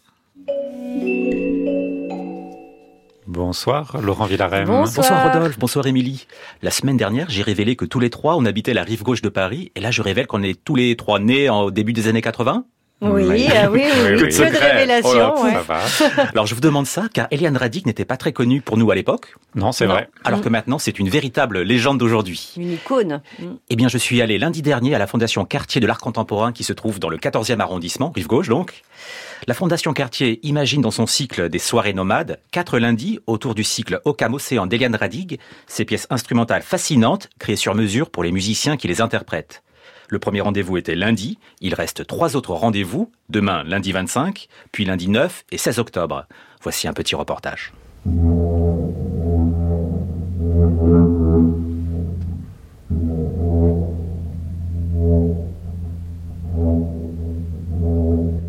Bonsoir, 3.27 3.99
Laurent 4.01 4.23
Villarem. 4.23 4.65
Bonsoir. 4.65 5.33
Rodolphe, 5.33 5.59
bonsoir 5.59 5.85
Émilie. 5.85 6.27
La 6.61 6.71
semaine 6.71 6.95
dernière, 6.95 7.29
j'ai 7.29 7.41
révélé 7.41 7.75
que 7.75 7.83
tous 7.83 7.99
les 7.99 8.09
trois, 8.09 8.37
on 8.37 8.45
habitait 8.45 8.73
la 8.73 8.83
rive 8.83 9.03
gauche 9.03 9.21
de 9.21 9.27
Paris, 9.27 9.73
et 9.75 9.81
là 9.81 9.91
je 9.91 10.01
révèle 10.01 10.27
qu'on 10.27 10.43
est 10.43 10.63
tous 10.63 10.75
les 10.75 10.95
trois 10.95 11.19
nés 11.19 11.49
au 11.49 11.69
début 11.69 11.91
des 11.91 12.07
années 12.07 12.21
80 12.21 12.63
oui, 12.99 13.25
oui, 13.27 13.47
ah 13.55 13.69
oui, 13.69 13.83
oui, 13.85 14.17
que 14.17 14.25
de 14.25 14.57
révélations. 14.57 15.35
Oh 15.37 16.21
Alors 16.31 16.47
je 16.47 16.55
vous 16.55 16.61
demande 16.61 16.87
ça 16.87 17.03
car 17.13 17.27
Eliane 17.29 17.55
Radic 17.55 17.85
n'était 17.85 18.05
pas 18.05 18.17
très 18.17 18.33
connue 18.33 18.61
pour 18.61 18.75
nous 18.75 18.89
à 18.89 18.95
l'époque. 18.95 19.35
Non, 19.53 19.71
c'est 19.71 19.85
vrai. 19.85 20.09
Alors 20.23 20.41
que 20.41 20.49
maintenant 20.49 20.79
c'est 20.79 20.97
une 20.97 21.07
véritable 21.07 21.61
légende 21.61 21.99
d'aujourd'hui. 21.99 22.53
Une 22.57 22.73
icône. 22.73 23.21
Eh 23.69 23.75
bien 23.75 23.87
je 23.87 23.99
suis 23.99 24.19
allé 24.21 24.39
lundi 24.39 24.63
dernier 24.63 24.95
à 24.95 24.99
la 24.99 25.05
Fondation 25.05 25.45
Cartier 25.45 25.79
de 25.79 25.85
l'Art 25.85 25.99
Contemporain 25.99 26.51
qui 26.51 26.63
se 26.63 26.73
trouve 26.73 26.99
dans 26.99 27.09
le 27.09 27.17
14e 27.17 27.59
arrondissement, 27.59 28.11
rive 28.15 28.27
gauche 28.27 28.49
donc. 28.49 28.81
La 29.45 29.53
Fondation 29.53 29.93
Cartier 29.93 30.39
imagine 30.41 30.81
dans 30.81 30.89
son 30.89 31.05
cycle 31.05 31.49
des 31.49 31.59
soirées 31.59 31.93
nomades, 31.93 32.39
quatre 32.51 32.79
lundis 32.79 33.19
autour 33.27 33.53
du 33.53 33.63
cycle 33.63 34.01
Ocam 34.05 34.33
Océan 34.33 34.65
d'Eliane 34.65 34.95
Radig, 34.95 35.39
ces 35.67 35.85
pièces 35.85 36.07
instrumentales 36.09 36.63
fascinantes 36.63 37.29
créées 37.37 37.55
sur 37.55 37.75
mesure 37.75 38.09
pour 38.09 38.23
les 38.23 38.31
musiciens 38.31 38.75
qui 38.75 38.87
les 38.87 39.01
interprètent. 39.01 39.61
Le 40.07 40.19
premier 40.19 40.41
rendez-vous 40.41 40.77
était 40.77 40.95
lundi. 40.95 41.37
Il 41.61 41.73
reste 41.73 42.07
trois 42.07 42.35
autres 42.35 42.53
rendez-vous, 42.53 43.11
demain 43.29 43.63
lundi 43.63 43.91
25, 43.91 44.47
puis 44.71 44.85
lundi 44.85 45.09
9 45.09 45.45
et 45.51 45.57
16 45.57 45.79
octobre. 45.79 46.25
Voici 46.61 46.87
un 46.87 46.93
petit 46.93 47.15
reportage. 47.15 47.73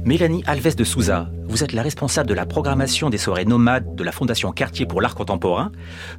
Mélanie 0.09 0.43
Alves 0.47 0.75
de 0.75 0.85
Souza, 0.85 1.27
vous 1.49 1.63
êtes 1.63 1.75
la 1.75 1.83
responsable 1.83 2.31
de 2.31 2.33
la 2.33 2.47
programmation 2.47 3.11
des 3.11 3.19
soirées 3.19 3.45
nomades 3.45 3.95
de 3.95 4.03
la 4.03 4.11
Fondation 4.11 4.53
Cartier 4.53 4.87
pour 4.87 5.03
l'art 5.03 5.15
contemporain. 5.15 5.71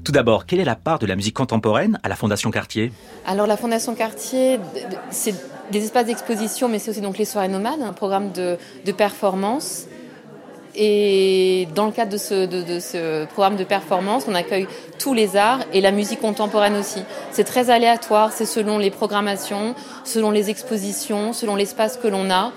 Tout 0.06 0.12
d'abord, 0.12 0.46
quelle 0.46 0.60
est 0.60 0.64
la 0.64 0.76
part 0.76 1.00
de 1.00 1.08
la 1.08 1.16
musique 1.16 1.36
contemporaine 1.36 2.00
à 2.04 2.08
la 2.08 2.16
Fondation 2.16 2.52
Cartier? 2.52 2.92
Alors 3.26 3.48
la 3.48 3.58
Fondation 3.58 3.96
Cartier, 3.96 4.60
c'est 5.10 5.34
des 5.72 5.84
espaces 5.86 6.06
d'exposition, 6.06 6.70
mais 6.70 6.78
c'est 6.78 6.92
aussi 6.92 7.02
donc 7.02 7.18
les 7.18 7.26
soirées 7.26 7.48
nomades, 7.48 7.82
un 7.82 7.94
programme 7.94 8.32
de, 8.32 8.60
performance. 8.92 9.88
Et 10.76 11.68
dans 11.74 11.88
le 11.88 11.92
cadre 11.92 12.12
de 12.12 12.18
ce, 12.20 12.46
de 12.46 12.80
ce, 12.80 13.26
programme 13.26 13.56
de 13.56 13.64
performance, 13.64 14.26
on 14.28 14.36
accueille 14.36 14.68
tous 15.00 15.16
les 15.16 15.36
arts 15.36 15.62
et 15.74 15.82
la 15.82 15.90
musique 15.90 16.22
contemporaine 16.22 16.76
aussi. 16.76 17.02
C'est 17.32 17.44
très 17.44 17.72
aléatoire, 17.72 18.34
c'est 18.34 18.46
selon 18.46 18.78
les 18.78 18.92
programmations, 18.92 19.74
selon 20.04 20.30
les 20.30 20.52
expositions, 20.52 21.34
selon 21.34 21.56
l'espace 21.56 21.98
que 21.98 22.08
l'on 22.08 22.30
a. 22.30 22.52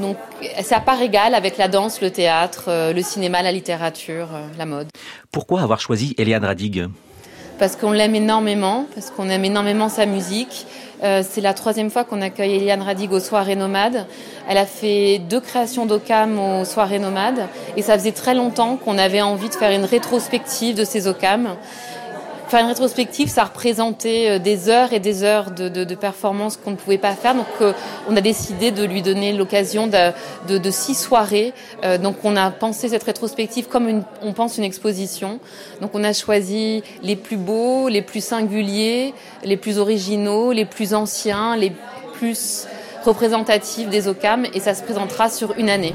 Donc 0.00 0.16
c'est 0.62 0.74
à 0.74 0.80
part 0.80 1.00
égale 1.02 1.34
avec 1.34 1.58
la 1.58 1.68
danse, 1.68 2.00
le 2.00 2.10
théâtre, 2.10 2.64
euh, 2.68 2.92
le 2.92 3.02
cinéma, 3.02 3.42
la 3.42 3.52
littérature, 3.52 4.28
euh, 4.34 4.46
la 4.58 4.66
mode. 4.66 4.88
Pourquoi 5.32 5.62
avoir 5.62 5.80
choisi 5.80 6.14
Eliane 6.18 6.44
Radig? 6.44 6.88
Parce 7.58 7.76
qu'on 7.76 7.92
l'aime 7.92 8.14
énormément, 8.14 8.86
parce 8.94 9.10
qu'on 9.10 9.28
aime 9.28 9.44
énormément 9.44 9.88
sa 9.88 10.06
musique. 10.06 10.66
Euh, 11.02 11.22
c'est 11.28 11.40
la 11.40 11.54
troisième 11.54 11.90
fois 11.90 12.04
qu'on 12.04 12.20
accueille 12.20 12.56
Eliane 12.56 12.82
Radig 12.82 13.12
aux 13.12 13.20
soirées 13.20 13.56
nomades. 13.56 14.06
Elle 14.48 14.58
a 14.58 14.66
fait 14.66 15.18
deux 15.18 15.40
créations 15.40 15.86
d'OCAM 15.86 16.38
aux 16.38 16.64
soirées 16.64 16.98
nomades 16.98 17.48
et 17.76 17.82
ça 17.82 17.98
faisait 17.98 18.12
très 18.12 18.34
longtemps 18.34 18.76
qu'on 18.76 18.98
avait 18.98 19.22
envie 19.22 19.48
de 19.48 19.54
faire 19.54 19.70
une 19.70 19.84
rétrospective 19.84 20.76
de 20.76 20.84
ces 20.84 21.06
OCAM. 21.06 21.56
Faire 22.50 22.62
une 22.62 22.66
rétrospective, 22.66 23.28
ça 23.28 23.44
représentait 23.44 24.28
euh, 24.28 24.38
des 24.40 24.68
heures 24.68 24.92
et 24.92 24.98
des 24.98 25.22
heures 25.22 25.52
de, 25.52 25.68
de, 25.68 25.84
de 25.84 25.94
performances 25.94 26.56
qu'on 26.56 26.72
ne 26.72 26.76
pouvait 26.76 26.98
pas 26.98 27.12
faire. 27.12 27.36
Donc, 27.36 27.46
euh, 27.60 27.72
on 28.08 28.16
a 28.16 28.20
décidé 28.20 28.72
de 28.72 28.82
lui 28.82 29.02
donner 29.02 29.32
l'occasion 29.32 29.86
de, 29.86 30.58
de, 30.58 30.70
six 30.72 30.96
soirées. 30.96 31.52
Euh, 31.84 31.96
donc, 31.96 32.16
on 32.24 32.34
a 32.34 32.50
pensé 32.50 32.88
cette 32.88 33.04
rétrospective 33.04 33.68
comme 33.68 33.88
une, 33.88 34.02
on 34.22 34.32
pense 34.32 34.58
une 34.58 34.64
exposition. 34.64 35.38
Donc, 35.80 35.92
on 35.94 36.02
a 36.02 36.12
choisi 36.12 36.82
les 37.04 37.14
plus 37.14 37.36
beaux, 37.36 37.88
les 37.88 38.02
plus 38.02 38.24
singuliers, 38.24 39.14
les 39.44 39.56
plus 39.56 39.78
originaux, 39.78 40.50
les 40.50 40.64
plus 40.64 40.92
anciens, 40.92 41.54
les 41.54 41.70
plus 42.14 42.66
représentatifs 43.04 43.88
des 43.88 44.08
OCAM, 44.08 44.44
et 44.52 44.58
ça 44.58 44.74
se 44.74 44.82
présentera 44.82 45.30
sur 45.30 45.56
une 45.56 45.70
année. 45.70 45.94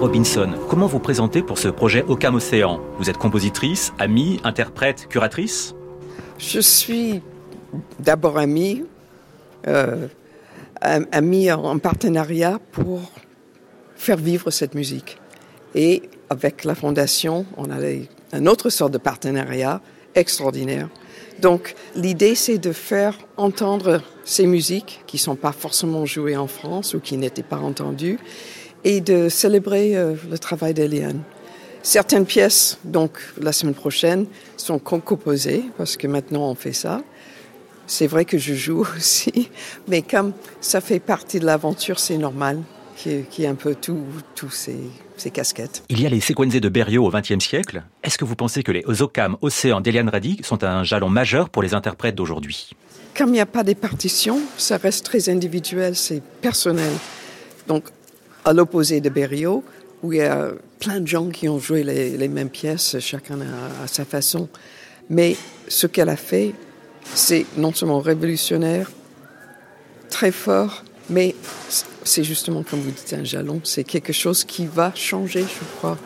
Robinson, 0.00 0.54
comment 0.70 0.86
vous 0.86 0.98
présentez 0.98 1.42
pour 1.42 1.58
ce 1.58 1.68
projet 1.68 2.06
Ocam 2.08 2.34
Océan? 2.34 2.80
Vous 2.96 3.10
êtes 3.10 3.18
compositrice, 3.18 3.92
amie, 3.98 4.40
interprète, 4.44 5.08
curatrice? 5.10 5.74
Je 6.38 6.58
suis 6.58 7.20
d'abord 7.98 8.38
amie, 8.38 8.86
euh, 9.66 10.08
amie 10.80 11.52
en 11.52 11.78
partenariat 11.78 12.58
pour 12.72 13.12
faire 13.94 14.16
vivre 14.16 14.50
cette 14.50 14.74
musique. 14.74 15.18
Et 15.74 16.08
avec 16.30 16.64
la 16.64 16.74
fondation, 16.74 17.44
on 17.58 17.70
a 17.70 17.76
un 18.32 18.46
autre 18.46 18.70
sort 18.70 18.88
de 18.88 18.96
partenariat 18.96 19.82
extraordinaire. 20.14 20.88
Donc 21.40 21.74
l'idée, 21.94 22.34
c'est 22.34 22.56
de 22.56 22.72
faire 22.72 23.18
entendre 23.36 24.00
ces 24.24 24.46
musiques 24.46 25.02
qui 25.06 25.16
ne 25.16 25.20
sont 25.20 25.36
pas 25.36 25.52
forcément 25.52 26.06
jouées 26.06 26.38
en 26.38 26.46
France 26.46 26.94
ou 26.94 27.00
qui 27.00 27.18
n'étaient 27.18 27.42
pas 27.42 27.58
entendues 27.58 28.18
et 28.84 29.00
de 29.00 29.28
célébrer 29.28 29.96
euh, 29.96 30.14
le 30.30 30.38
travail 30.38 30.74
d'Eliane. 30.74 31.22
Certaines 31.82 32.26
pièces, 32.26 32.78
donc 32.84 33.12
la 33.40 33.52
semaine 33.52 33.74
prochaine, 33.74 34.26
sont 34.56 34.78
composées 34.78 35.64
parce 35.78 35.96
que 35.96 36.06
maintenant 36.06 36.50
on 36.50 36.54
fait 36.54 36.72
ça. 36.72 37.02
C'est 37.86 38.06
vrai 38.06 38.24
que 38.24 38.38
je 38.38 38.54
joue 38.54 38.86
aussi, 38.96 39.50
mais 39.88 40.02
comme 40.02 40.32
ça 40.60 40.80
fait 40.80 41.00
partie 41.00 41.40
de 41.40 41.46
l'aventure, 41.46 41.98
c'est 41.98 42.18
normal 42.18 42.62
qu'il 42.96 43.24
y 43.38 43.44
ait 43.44 43.46
un 43.46 43.54
peu 43.54 43.74
tous 43.74 44.50
ces, 44.50 44.76
ces, 45.16 45.30
casquettes. 45.30 45.82
Il 45.88 46.02
y 46.02 46.06
a 46.06 46.10
les 46.10 46.20
séquences 46.20 46.52
de 46.52 46.68
Berriot 46.68 47.06
au 47.06 47.10
XXe 47.10 47.42
siècle. 47.42 47.82
Est-ce 48.02 48.18
que 48.18 48.26
vous 48.26 48.36
pensez 48.36 48.62
que 48.62 48.72
les 48.72 48.84
Ozokam 48.84 49.38
Océan 49.40 49.80
d'Eliane 49.80 50.10
Radig 50.10 50.44
sont 50.44 50.62
un 50.64 50.84
jalon 50.84 51.08
majeur 51.08 51.48
pour 51.48 51.62
les 51.62 51.72
interprètes 51.72 52.14
d'aujourd'hui? 52.14 52.70
Comme 53.16 53.30
il 53.30 53.32
n'y 53.32 53.40
a 53.40 53.46
pas 53.46 53.64
des 53.64 53.74
partitions, 53.74 54.40
ça 54.58 54.76
reste 54.76 55.06
très 55.06 55.30
individuel, 55.30 55.96
c'est 55.96 56.22
personnel. 56.42 56.92
Donc 57.68 57.84
à 58.44 58.52
l'opposé 58.52 59.00
de 59.00 59.08
Berriot, 59.08 59.64
où 60.02 60.12
il 60.12 60.18
y 60.18 60.22
a 60.22 60.50
plein 60.78 61.00
de 61.00 61.06
gens 61.06 61.28
qui 61.28 61.48
ont 61.48 61.58
joué 61.58 61.82
les, 61.82 62.28
mêmes 62.28 62.48
pièces, 62.48 62.98
chacun 63.00 63.38
à, 63.40 63.86
sa 63.86 64.04
façon. 64.04 64.48
Mais 65.08 65.36
ce 65.68 65.86
qu'elle 65.86 66.08
a 66.08 66.16
fait, 66.16 66.54
c'est 67.14 67.46
non 67.56 67.72
seulement 67.72 68.00
révolutionnaire, 68.00 68.90
très 70.08 70.32
fort, 70.32 70.84
mais 71.10 71.34
c'est 72.04 72.24
justement, 72.24 72.62
comme 72.62 72.80
vous 72.80 72.90
dites, 72.90 73.12
un 73.12 73.24
jalon. 73.24 73.60
C'est 73.64 73.84
quelque 73.84 74.12
chose 74.12 74.44
qui 74.44 74.66
va 74.66 74.92
changer, 74.94 75.42
je 75.42 75.76
crois, 75.78 75.98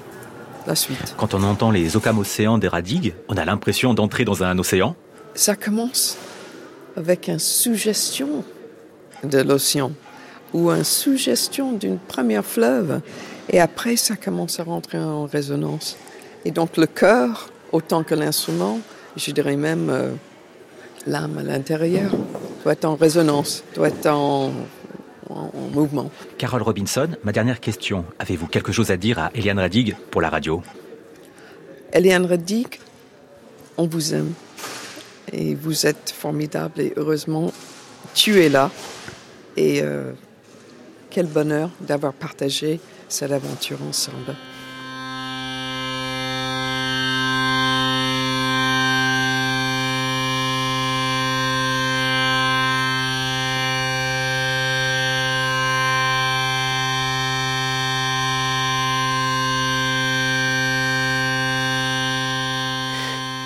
la 0.66 0.74
suite. 0.74 1.14
Quand 1.18 1.34
on 1.34 1.42
entend 1.42 1.70
les 1.70 1.96
Ocam 1.96 2.18
Océans 2.18 2.58
des 2.58 2.68
Radigues, 2.68 3.14
on 3.28 3.36
a 3.36 3.44
l'impression 3.44 3.94
d'entrer 3.94 4.24
dans 4.24 4.42
un 4.42 4.58
océan 4.58 4.96
Ça 5.34 5.56
commence 5.56 6.16
avec 6.96 7.28
une 7.28 7.38
suggestion 7.38 8.44
de 9.22 9.38
l'océan 9.38 9.92
ou 10.54 10.70
une 10.70 10.84
suggestion 10.84 11.72
d'une 11.72 11.98
première 11.98 12.44
fleuve. 12.44 13.00
Et 13.50 13.60
après, 13.60 13.96
ça 13.96 14.16
commence 14.16 14.58
à 14.60 14.64
rentrer 14.64 14.98
en 14.98 15.26
résonance. 15.26 15.98
Et 16.46 16.52
donc 16.52 16.76
le 16.78 16.86
cœur, 16.86 17.50
autant 17.72 18.04
que 18.04 18.14
l'instrument, 18.14 18.78
je 19.16 19.30
dirais 19.32 19.56
même 19.56 19.90
euh, 19.90 20.12
l'âme 21.06 21.38
à 21.38 21.42
l'intérieur, 21.42 22.12
doit 22.62 22.72
être 22.72 22.84
en 22.84 22.94
résonance, 22.94 23.64
doit 23.74 23.88
être 23.88 24.06
en, 24.06 24.52
mouvement. 25.72 26.10
Carole 26.38 26.62
Robinson, 26.62 27.08
ma 27.24 27.32
dernière 27.32 27.58
question. 27.58 28.04
Avez-vous 28.20 28.46
quelque 28.46 28.70
chose 28.70 28.90
à 28.90 28.96
dire 28.96 29.18
à 29.18 29.30
Eliane 29.34 29.58
Radig 29.58 29.96
pour 30.10 30.20
la 30.20 30.28
radio? 30.28 30.62
Eliane 31.92 32.26
Radig, 32.26 32.78
on 33.76 33.86
vous 33.86 34.14
aime. 34.14 34.32
Et 35.32 35.54
vous 35.54 35.86
êtes 35.86 36.14
formidable 36.16 36.80
et 36.80 36.92
heureusement, 36.96 37.52
tu 38.14 38.40
es 38.40 38.48
là. 38.48 38.70
Et 39.56 39.80
euh, 39.82 40.12
quel 41.14 41.26
bonheur 41.26 41.70
d'avoir 41.80 42.12
partagé 42.12 42.80
cette 43.08 43.30
aventure 43.30 43.78
ensemble. 43.88 44.34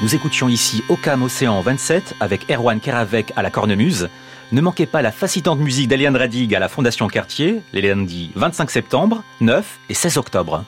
Nous 0.01 0.15
écoutions 0.15 0.49
ici 0.49 0.83
Ocam 0.89 1.23
Océan 1.23 1.61
27 1.61 2.15
avec 2.21 2.51
Erwan 2.51 2.81
Keravec 2.81 3.31
à 3.37 3.43
la 3.43 3.51
cornemuse. 3.51 4.09
Ne 4.51 4.63
manquez 4.63 4.87
pas 4.87 5.03
la 5.03 5.13
fascinante 5.13 5.59
musique 5.59 5.89
d'Eliane 5.89 6.17
Radig 6.17 6.55
à 6.55 6.59
la 6.59 6.71
Fondation 6.71 7.07
Cartier, 7.09 7.61
les 7.75 7.83
lundis 7.83 8.31
25 8.35 8.71
septembre, 8.71 9.23
9 9.43 9.79
et 9.91 9.95
16 9.95 10.17
octobre. 10.17 10.65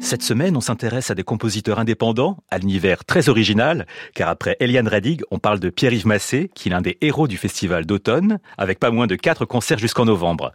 Cette 0.00 0.24
semaine, 0.24 0.56
on 0.56 0.60
s'intéresse 0.60 1.12
à 1.12 1.14
des 1.14 1.22
compositeurs 1.22 1.78
indépendants, 1.78 2.36
à 2.50 2.58
l'univers 2.58 3.04
très 3.04 3.28
original, 3.28 3.86
car 4.12 4.28
après 4.28 4.56
Eliane 4.58 4.88
Radig, 4.88 5.22
on 5.30 5.38
parle 5.38 5.60
de 5.60 5.70
Pierre-Yves 5.70 6.08
Massé, 6.08 6.50
qui 6.52 6.68
est 6.68 6.72
l'un 6.72 6.80
des 6.80 6.98
héros 7.00 7.28
du 7.28 7.36
festival 7.36 7.86
d'automne, 7.86 8.40
avec 8.58 8.80
pas 8.80 8.90
moins 8.90 9.06
de 9.06 9.14
quatre 9.14 9.44
concerts 9.44 9.78
jusqu'en 9.78 10.06
novembre. 10.06 10.52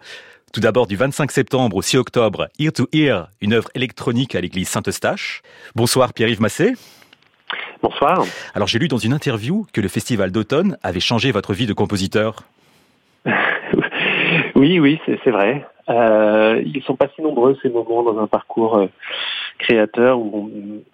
Tout 0.51 0.59
d'abord, 0.59 0.87
du 0.87 0.97
25 0.97 1.31
septembre 1.31 1.77
au 1.77 1.81
6 1.81 1.95
octobre, 1.95 2.49
Ear 2.59 2.73
to 2.73 2.89
Ear, 2.91 3.29
une 3.39 3.53
œuvre 3.53 3.69
électronique 3.75 4.35
à 4.35 4.41
l'église 4.41 4.67
Saint-Eustache. 4.67 5.41
Bonsoir 5.73 6.13
Pierre-Yves 6.13 6.41
Massé. 6.41 6.73
Bonsoir. 7.85 8.25
Alors 8.55 8.67
j'ai 8.67 8.79
lu 8.79 8.87
dans 8.87 8.97
une 8.97 9.13
interview 9.13 9.67
que 9.71 9.79
le 9.79 9.87
festival 9.87 10.31
d'automne 10.31 10.75
avait 10.81 10.99
changé 10.99 11.31
votre 11.31 11.53
vie 11.53 11.67
de 11.67 11.73
compositeur. 11.73 12.37
oui, 14.55 14.79
oui, 14.79 14.99
c'est 15.05 15.29
vrai. 15.29 15.67
Euh, 15.87 16.63
ils 16.65 16.81
sont 16.81 16.95
pas 16.95 17.09
si 17.15 17.21
nombreux 17.21 17.55
ces 17.61 17.69
moments 17.69 18.01
dans 18.01 18.17
un 18.17 18.25
parcours 18.25 18.77
euh, 18.77 18.87
créateur, 19.59 20.19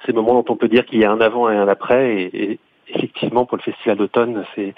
ces 0.05 0.11
moments 0.11 0.33
dont 0.33 0.53
on 0.53 0.57
peut 0.57 0.67
dire 0.67 0.85
qu'il 0.85 0.99
y 0.99 1.05
a 1.05 1.11
un 1.11 1.21
avant 1.21 1.49
et 1.49 1.55
un 1.55 1.69
après, 1.69 2.23
et, 2.33 2.59
effectivement, 2.93 3.45
pour 3.45 3.57
le 3.57 3.63
Festival 3.63 3.97
d'automne, 3.97 4.45
c'est 4.55 4.73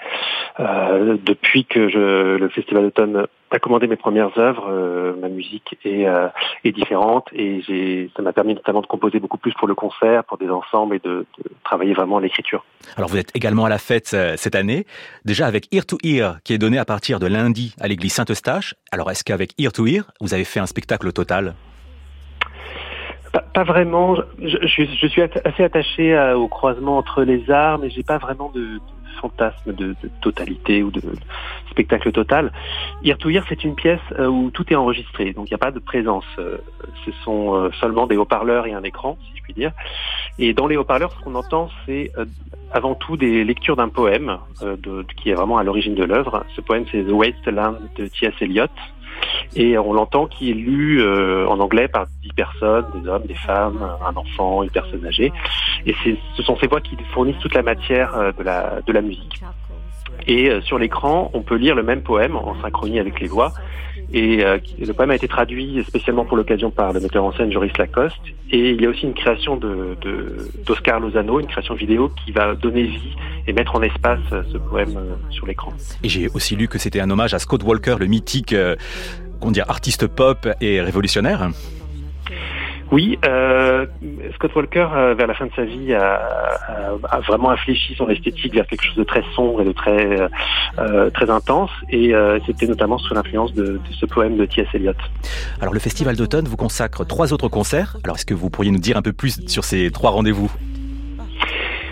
euh, 0.60 1.16
depuis 1.22 1.64
que 1.64 1.80
le 1.80 2.48
Festival 2.48 2.84
d'automne 2.84 3.26
a 3.50 3.58
commandé 3.58 3.86
mes 3.86 3.96
premières 3.96 4.36
œuvres, 4.36 4.66
euh, 4.68 5.14
ma 5.20 5.28
musique 5.28 5.76
est, 5.84 6.06
euh, 6.06 6.28
est 6.64 6.72
différente 6.72 7.28
et 7.32 8.10
ça 8.16 8.22
m'a 8.22 8.32
permis 8.32 8.54
notamment 8.54 8.80
de 8.80 8.86
composer 8.86 9.20
beaucoup 9.20 9.38
plus 9.38 9.52
pour 9.54 9.68
le 9.68 9.74
concert, 9.74 10.24
pour 10.24 10.38
des 10.38 10.48
ensembles 10.48 10.96
et 10.96 10.98
de, 10.98 11.24
travailler 11.62 11.94
vraiment 11.94 12.18
l'écriture. 12.18 12.64
Alors 12.96 13.08
vous 13.08 13.16
êtes 13.16 13.30
également 13.34 13.64
à 13.64 13.68
la 13.68 13.78
fête 13.78 14.16
cette 14.36 14.54
année, 14.54 14.86
déjà 15.24 15.46
avec 15.46 15.72
Ear 15.72 15.86
to 15.86 15.98
Ear 16.02 16.38
qui 16.44 16.52
est 16.52 16.58
donné 16.58 16.78
à 16.78 16.84
partir 16.84 17.20
de 17.20 17.26
lundi 17.26 17.74
à 17.80 17.88
l'église 17.88 18.12
Saint-Eustache. 18.12 18.74
Alors 18.90 19.10
est-ce 19.10 19.24
qu'avec 19.24 19.52
Ear 19.58 19.72
to 19.72 19.86
Ear, 19.86 20.04
vous 20.20 20.34
avez 20.34 20.44
fait 20.44 20.60
un 20.60 20.66
spectacle 20.66 21.12
total? 21.12 21.54
Pas, 23.42 23.64
vraiment. 23.64 24.16
Je, 24.38 24.58
je, 24.66 25.06
suis 25.06 25.22
assez 25.22 25.62
attaché 25.62 26.32
au 26.34 26.48
croisement 26.48 26.98
entre 26.98 27.22
les 27.22 27.50
arts, 27.50 27.78
mais 27.78 27.90
j'ai 27.90 28.02
pas 28.02 28.18
vraiment 28.18 28.50
de, 28.54 28.60
de 28.60 28.80
fantasme 29.20 29.72
de, 29.72 29.94
totalité 30.20 30.82
ou 30.82 30.90
de, 30.90 31.00
spectacle 31.70 32.12
total. 32.12 32.52
Ear 33.04 33.18
to 33.18 33.30
c'est 33.48 33.64
une 33.64 33.74
pièce 33.74 34.00
euh, 34.18 34.26
où 34.26 34.50
tout 34.50 34.64
est 34.72 34.76
enregistré, 34.76 35.32
donc 35.32 35.48
il 35.48 35.52
n'y 35.52 35.56
a 35.56 35.58
pas 35.58 35.72
de 35.72 35.80
présence. 35.80 36.24
Euh, 36.38 36.58
ce 37.04 37.10
sont 37.24 37.54
euh, 37.54 37.70
seulement 37.80 38.06
des 38.06 38.16
haut-parleurs 38.16 38.66
et 38.66 38.72
un 38.72 38.82
écran, 38.82 39.18
si 39.24 39.36
je 39.36 39.42
puis 39.42 39.54
dire. 39.54 39.72
Et 40.38 40.52
dans 40.52 40.66
les 40.66 40.76
haut-parleurs, 40.76 41.12
ce 41.12 41.24
qu'on 41.24 41.34
entend, 41.34 41.70
c'est 41.84 42.12
avant 42.72 42.94
tout 42.94 43.16
des 43.16 43.44
lectures 43.44 43.76
d'un 43.76 43.88
poème 43.88 44.38
qui 45.16 45.30
est 45.30 45.34
vraiment 45.34 45.58
à 45.58 45.62
l'origine 45.62 45.94
de 45.94 46.02
l'œuvre. 46.02 46.44
Ce 46.56 46.60
poème, 46.60 46.84
c'est 46.90 47.04
The 47.04 47.12
Wasteland 47.12 47.76
de 47.96 48.06
T.S. 48.06 48.34
Eliot, 48.40 48.66
et 49.56 49.78
on 49.78 49.92
l'entend 49.92 50.26
qui 50.26 50.50
est 50.50 50.54
lu 50.54 51.00
euh, 51.00 51.46
en 51.46 51.60
anglais 51.60 51.88
par 51.88 52.06
dix 52.22 52.32
personnes, 52.32 52.86
des 52.94 53.08
hommes, 53.08 53.22
des 53.26 53.34
femmes, 53.34 53.78
un 54.04 54.16
enfant, 54.16 54.62
une 54.62 54.70
personne 54.70 55.04
âgée. 55.06 55.32
Et 55.86 55.94
ce 56.36 56.42
sont 56.42 56.56
ces 56.58 56.66
voix 56.66 56.80
qui 56.80 56.96
fournissent 57.12 57.38
toute 57.40 57.54
la 57.54 57.62
matière 57.62 58.14
euh, 58.14 58.32
de 58.32 58.42
la, 58.42 58.80
de 58.86 58.92
la 58.92 59.00
musique. 59.00 59.42
Et 60.26 60.50
euh, 60.50 60.60
sur 60.62 60.78
l'écran, 60.78 61.30
on 61.34 61.42
peut 61.42 61.56
lire 61.56 61.74
le 61.74 61.82
même 61.82 62.02
poème 62.02 62.36
en 62.36 62.60
synchronie 62.60 62.98
avec 62.98 63.20
les 63.20 63.28
voix. 63.28 63.52
Et 64.12 64.44
le 64.78 64.92
poème 64.92 65.10
a 65.10 65.16
été 65.16 65.26
traduit 65.26 65.82
spécialement 65.88 66.24
pour 66.24 66.36
l'occasion 66.36 66.70
par 66.70 66.92
le 66.92 67.00
metteur 67.00 67.24
en 67.24 67.32
scène 67.32 67.50
Joris 67.50 67.76
Lacoste. 67.78 68.20
Et 68.50 68.70
il 68.70 68.80
y 68.80 68.86
a 68.86 68.88
aussi 68.88 69.04
une 69.04 69.14
création 69.14 69.56
d'Oscar 69.56 71.00
Lozano, 71.00 71.40
une 71.40 71.48
création 71.48 71.74
vidéo 71.74 72.12
qui 72.24 72.30
va 72.30 72.54
donner 72.54 72.82
vie 72.82 73.16
et 73.48 73.52
mettre 73.52 73.74
en 73.74 73.82
espace 73.82 74.20
ce 74.30 74.58
poème 74.58 75.00
sur 75.30 75.46
l'écran. 75.46 75.72
Et 76.04 76.08
j'ai 76.08 76.28
aussi 76.28 76.54
lu 76.54 76.68
que 76.68 76.78
c'était 76.78 77.00
un 77.00 77.10
hommage 77.10 77.34
à 77.34 77.40
Scott 77.40 77.64
Walker, 77.64 77.96
le 77.98 78.06
mythique 78.06 78.54
on 79.44 79.50
dire, 79.50 79.64
artiste 79.68 80.06
pop 80.06 80.48
et 80.60 80.80
révolutionnaire 80.80 81.50
oui, 82.94 83.18
euh, 83.26 83.86
Scott 84.36 84.54
Walker, 84.54 84.86
euh, 84.94 85.14
vers 85.14 85.26
la 85.26 85.34
fin 85.34 85.46
de 85.46 85.50
sa 85.56 85.64
vie, 85.64 85.92
a, 85.92 86.96
vraiment 87.26 87.50
infléchi 87.50 87.92
son 87.96 88.08
esthétique 88.08 88.54
vers 88.54 88.68
quelque 88.68 88.84
chose 88.84 88.94
de 88.94 89.02
très 89.02 89.24
sombre 89.34 89.62
et 89.62 89.64
de 89.64 89.72
très 89.72 90.28
euh, 90.78 91.10
très 91.10 91.28
intense, 91.28 91.72
et 91.90 92.12
c'était 92.46 92.68
notamment 92.68 92.98
sous 92.98 93.12
l'influence 93.12 93.52
de, 93.52 93.64
de, 93.64 93.80
ce 93.98 94.06
poème 94.06 94.36
de 94.36 94.44
T.S. 94.44 94.68
Eliot. 94.74 94.92
Alors 95.60 95.74
le 95.74 95.80
Festival 95.80 96.14
d'automne 96.14 96.46
vous 96.46 96.56
consacre 96.56 97.04
trois 97.04 97.32
autres 97.32 97.48
concerts. 97.48 97.96
Alors 98.04 98.14
est-ce 98.14 98.26
que 98.26 98.34
vous 98.34 98.48
pourriez 98.48 98.70
nous 98.70 98.78
dire 98.78 98.96
un 98.96 99.02
peu 99.02 99.12
plus 99.12 99.44
sur 99.48 99.64
ces 99.64 99.90
trois 99.90 100.12
rendez-vous? 100.12 100.52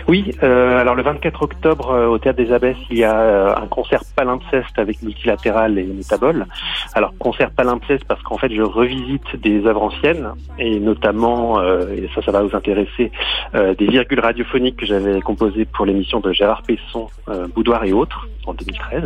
Oui, 0.07 0.31
euh, 0.43 0.79
alors 0.79 0.95
le 0.95 1.03
24 1.03 1.41
octobre 1.43 1.91
euh, 1.91 2.07
au 2.07 2.17
Théâtre 2.17 2.37
des 2.37 2.51
Abbesses, 2.51 2.77
il 2.89 2.97
y 2.97 3.03
a 3.03 3.17
euh, 3.17 3.55
un 3.55 3.67
concert 3.67 4.01
palimpseste 4.15 4.77
avec 4.77 5.01
multilatéral 5.01 5.79
et 5.79 5.83
métabole. 5.83 6.45
Alors 6.93 7.13
concert 7.17 7.51
palimpseste 7.51 8.03
parce 8.05 8.21
qu'en 8.23 8.37
fait 8.37 8.53
je 8.53 8.61
revisite 8.61 9.35
des 9.41 9.65
œuvres 9.65 9.83
anciennes 9.83 10.33
et 10.59 10.79
notamment, 10.79 11.61
et 11.63 12.09
ça 12.13 12.21
ça 12.21 12.31
va 12.31 12.41
vous 12.41 12.55
intéresser, 12.55 13.11
des 13.53 13.87
virgules 13.87 14.19
radiophoniques 14.19 14.77
que 14.77 14.85
j'avais 14.85 15.21
composées 15.21 15.65
pour 15.65 15.85
l'émission 15.85 16.19
de 16.19 16.31
Gérard 16.31 16.63
Pesson, 16.63 17.07
Boudoir 17.55 17.83
et 17.85 17.93
autres 17.93 18.27
en 18.45 18.53
2013. 18.53 19.03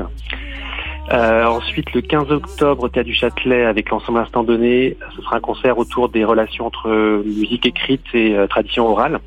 ensuite, 1.12 1.94
le 1.94 2.02
15 2.02 2.32
octobre, 2.32 2.84
au 2.84 2.90
Théâtre 2.90 3.08
du 3.08 3.16
Châtelet, 3.16 3.66
avec 3.66 3.90
l'ensemble 3.90 4.20
Instant 4.20 4.44
Donné, 4.44 4.98
ce 5.16 5.22
sera 5.22 5.38
un 5.38 5.42
concert 5.42 5.78
autour 5.78 6.10
des 6.10 6.26
relations 6.26 6.66
entre 6.66 6.90
musique 7.26 7.66
écrite 7.66 8.06
et 8.14 8.36
tradition 8.50 8.88
orale 8.88 9.20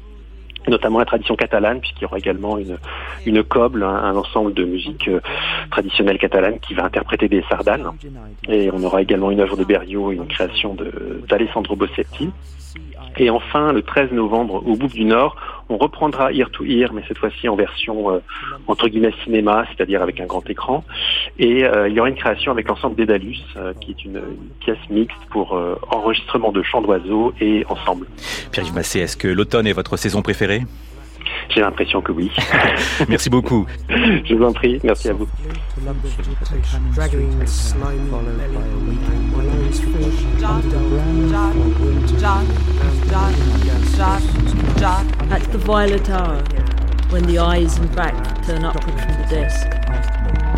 notamment 0.71 0.99
la 0.99 1.05
tradition 1.05 1.37
catalane, 1.37 1.81
puisqu'il 1.81 2.03
y 2.03 2.05
aura 2.07 2.19
également 2.19 2.59
une, 2.59 2.79
une 3.27 3.43
coble, 3.43 3.83
un, 3.83 4.17
ensemble 4.17 4.55
de 4.55 4.65
musique 4.65 5.09
euh, 5.09 5.21
traditionnelle 5.71 6.19
catalane 6.19 6.59
qui 6.61 6.75
va 6.75 6.85
interpréter 6.85 7.29
des 7.29 7.43
sardanes. 7.49 7.91
Et 8.49 8.71
on 8.73 8.83
aura 8.83 9.03
également 9.03 9.31
une 9.31 9.41
œuvre 9.41 9.57
de 9.57 9.65
Berriot 9.65 10.13
et 10.13 10.17
une 10.17 10.27
création 10.27 10.77
d'Alessandro 11.29 11.77
Bossetti. 11.77 12.31
Et 13.19 13.31
enfin, 13.31 13.73
le 13.73 13.83
13 13.83 14.13
novembre, 14.13 14.63
au 14.67 14.77
Bouffe 14.77 14.95
du 14.95 15.05
Nord, 15.05 15.37
on 15.71 15.77
reprendra 15.77 16.33
Ear 16.33 16.51
to 16.51 16.65
Ear, 16.65 16.93
mais 16.93 17.03
cette 17.09 17.19
fois-ci 17.19 17.49
en 17.49 17.57
version 17.57 18.11
euh, 18.11 18.19
entre 18.67 18.89
guillemets 18.89 19.15
cinéma, 19.25 19.65
c'est-à-dire 19.69 20.03
avec 20.03 20.21
un 20.21 20.27
grand 20.27 20.49
écran. 20.51 20.85
Et 21.39 21.65
euh, 21.65 21.89
il 21.89 21.95
y 21.95 22.01
aura 22.01 22.09
une 22.09 22.17
création 22.17 22.53
avec 22.53 22.69
l'ensemble 22.69 22.97
d'Edalus, 22.97 23.39
euh, 23.57 23.73
qui 23.81 23.93
est 23.93 24.05
une, 24.05 24.21
pièce 24.61 24.79
mixte 24.91 25.17
pour 25.31 25.59
enregistrement 25.91 26.53
de 26.53 26.63
chants 26.63 26.83
d'oiseaux 26.83 27.33
et 27.41 27.65
ensemble. 27.69 28.07
Pierre-Yves 28.51 28.75
Massé, 28.75 29.01
est-ce 29.01 29.17
que 29.17 29.29
l'automne 29.29 29.67
est 29.67 29.73
votre 29.73 29.97
saison 29.97 30.23
préférée? 30.23 30.63
J'ai 31.49 31.61
l'impression 31.61 32.01
que 32.01 32.13
oui. 32.13 32.31
Merci 33.09 33.31
beaucoup. 33.31 33.67
Je 33.89 34.35
vous 34.35 34.45
en 34.45 34.53
prie, 34.53 34.81
merci 34.83 35.09
à 35.09 35.13
vous. 35.13 35.29
At 45.31 45.43
the 45.53 45.59
violet 45.59 46.11
hour, 46.11 46.43
when 47.09 47.25
the 47.25 47.39
eyes 47.39 47.79
and 47.79 47.95
back 47.97 48.45
turn 48.45 48.65
upward 48.65 49.01
from 49.01 49.23
the 49.23 49.27
desk, 49.31 49.67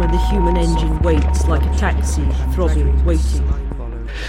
when 0.01 0.11
the 0.11 0.19
human 0.31 0.57
engine 0.57 0.99
waits 1.01 1.47
like 1.47 1.63
a 1.63 1.79
taxi, 1.79 2.25
throbbing, 2.53 3.05
waiting. 3.05 3.62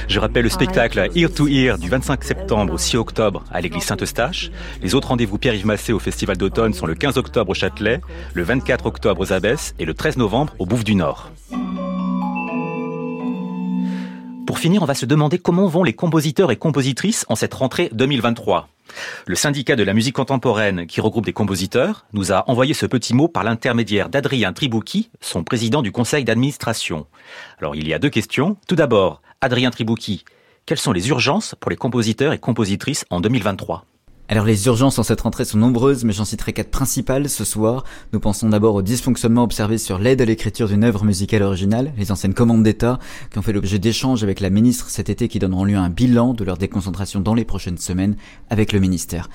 Je 0.07 0.19
rappelle 0.19 0.43
le 0.43 0.49
spectacle 0.49 1.09
Ear 1.15 1.31
to 1.33 1.47
Ear 1.47 1.77
du 1.77 1.89
25 1.89 2.23
septembre 2.23 2.73
au 2.73 2.77
6 2.77 2.97
octobre 2.97 3.43
à 3.51 3.61
l'église 3.61 3.83
Saint-Eustache. 3.83 4.51
Les 4.81 4.95
autres 4.95 5.09
rendez-vous 5.09 5.37
Pierre-Yves 5.37 5.65
Massé 5.65 5.93
au 5.93 5.99
Festival 5.99 6.37
d'automne 6.37 6.73
sont 6.73 6.85
le 6.85 6.95
15 6.95 7.17
octobre 7.17 7.51
au 7.51 7.53
Châtelet, 7.53 8.01
le 8.33 8.43
24 8.43 8.85
octobre 8.85 9.21
aux 9.21 9.33
Abbesses 9.33 9.75
et 9.79 9.85
le 9.85 9.93
13 9.93 10.17
novembre 10.17 10.53
au 10.59 10.65
Bouffe 10.65 10.83
du 10.83 10.95
Nord. 10.95 11.31
Pour 14.45 14.59
finir, 14.59 14.83
on 14.83 14.85
va 14.85 14.93
se 14.93 15.07
demander 15.07 15.39
comment 15.39 15.67
vont 15.67 15.83
les 15.83 15.93
compositeurs 15.93 16.51
et 16.51 16.57
compositrices 16.57 17.25
en 17.27 17.35
cette 17.35 17.55
rentrée 17.55 17.89
2023. 17.93 18.69
Le 19.25 19.35
syndicat 19.35 19.75
de 19.75 19.83
la 19.83 19.95
musique 19.95 20.15
contemporaine, 20.15 20.85
qui 20.85 21.01
regroupe 21.01 21.25
des 21.25 21.33
compositeurs, 21.33 22.05
nous 22.13 22.31
a 22.31 22.47
envoyé 22.49 22.75
ce 22.75 22.85
petit 22.85 23.15
mot 23.15 23.27
par 23.27 23.43
l'intermédiaire 23.43 24.09
d'Adrien 24.09 24.53
Tribouki, 24.53 25.09
son 25.21 25.43
président 25.43 25.81
du 25.81 25.91
conseil 25.91 26.23
d'administration. 26.23 27.07
Alors 27.59 27.75
il 27.75 27.87
y 27.87 27.95
a 27.95 27.99
deux 27.99 28.11
questions. 28.11 28.57
Tout 28.67 28.75
d'abord, 28.75 29.22
Adrien 29.43 29.71
Tribouki, 29.71 30.23
quelles 30.65 30.77
sont 30.77 30.93
les 30.93 31.09
urgences 31.09 31.53
pour 31.59 31.69
les 31.69 31.75
compositeurs 31.75 32.31
et 32.31 32.39
compositrices 32.39 33.03
en 33.09 33.19
2023 33.19 33.83
alors 34.29 34.45
les 34.45 34.67
urgences 34.67 34.97
en 34.97 35.03
cette 35.03 35.19
rentrée 35.19 35.43
sont 35.43 35.57
nombreuses, 35.57 36.05
mais 36.05 36.13
j'en 36.13 36.23
citerai 36.23 36.53
quatre 36.53 36.71
principales 36.71 37.29
ce 37.29 37.43
soir. 37.43 37.83
Nous 38.13 38.21
pensons 38.21 38.47
d'abord 38.47 38.73
aux 38.73 38.81
dysfonctionnements 38.81 39.43
observés 39.43 39.77
sur 39.77 39.99
l'aide 39.99 40.21
à 40.21 40.25
l'écriture 40.25 40.69
d'une 40.69 40.85
œuvre 40.85 41.03
musicale 41.03 41.43
originale, 41.43 41.91
les 41.97 42.09
anciennes 42.09 42.33
commandes 42.33 42.63
d'État, 42.63 42.99
qui 43.31 43.37
ont 43.37 43.41
fait 43.41 43.51
l'objet 43.51 43.79
d'échanges 43.79 44.23
avec 44.23 44.39
la 44.39 44.49
ministre 44.49 44.89
cet 44.89 45.09
été 45.09 45.27
qui 45.27 45.39
donneront 45.39 45.65
lieu 45.65 45.75
à 45.75 45.81
un 45.81 45.89
bilan 45.89 46.33
de 46.33 46.45
leur 46.45 46.57
déconcentration 46.57 47.19
dans 47.19 47.33
les 47.33 47.43
prochaines 47.43 47.77
semaines 47.77 48.15
avec 48.49 48.71
le 48.71 48.79
ministère. 48.79 49.29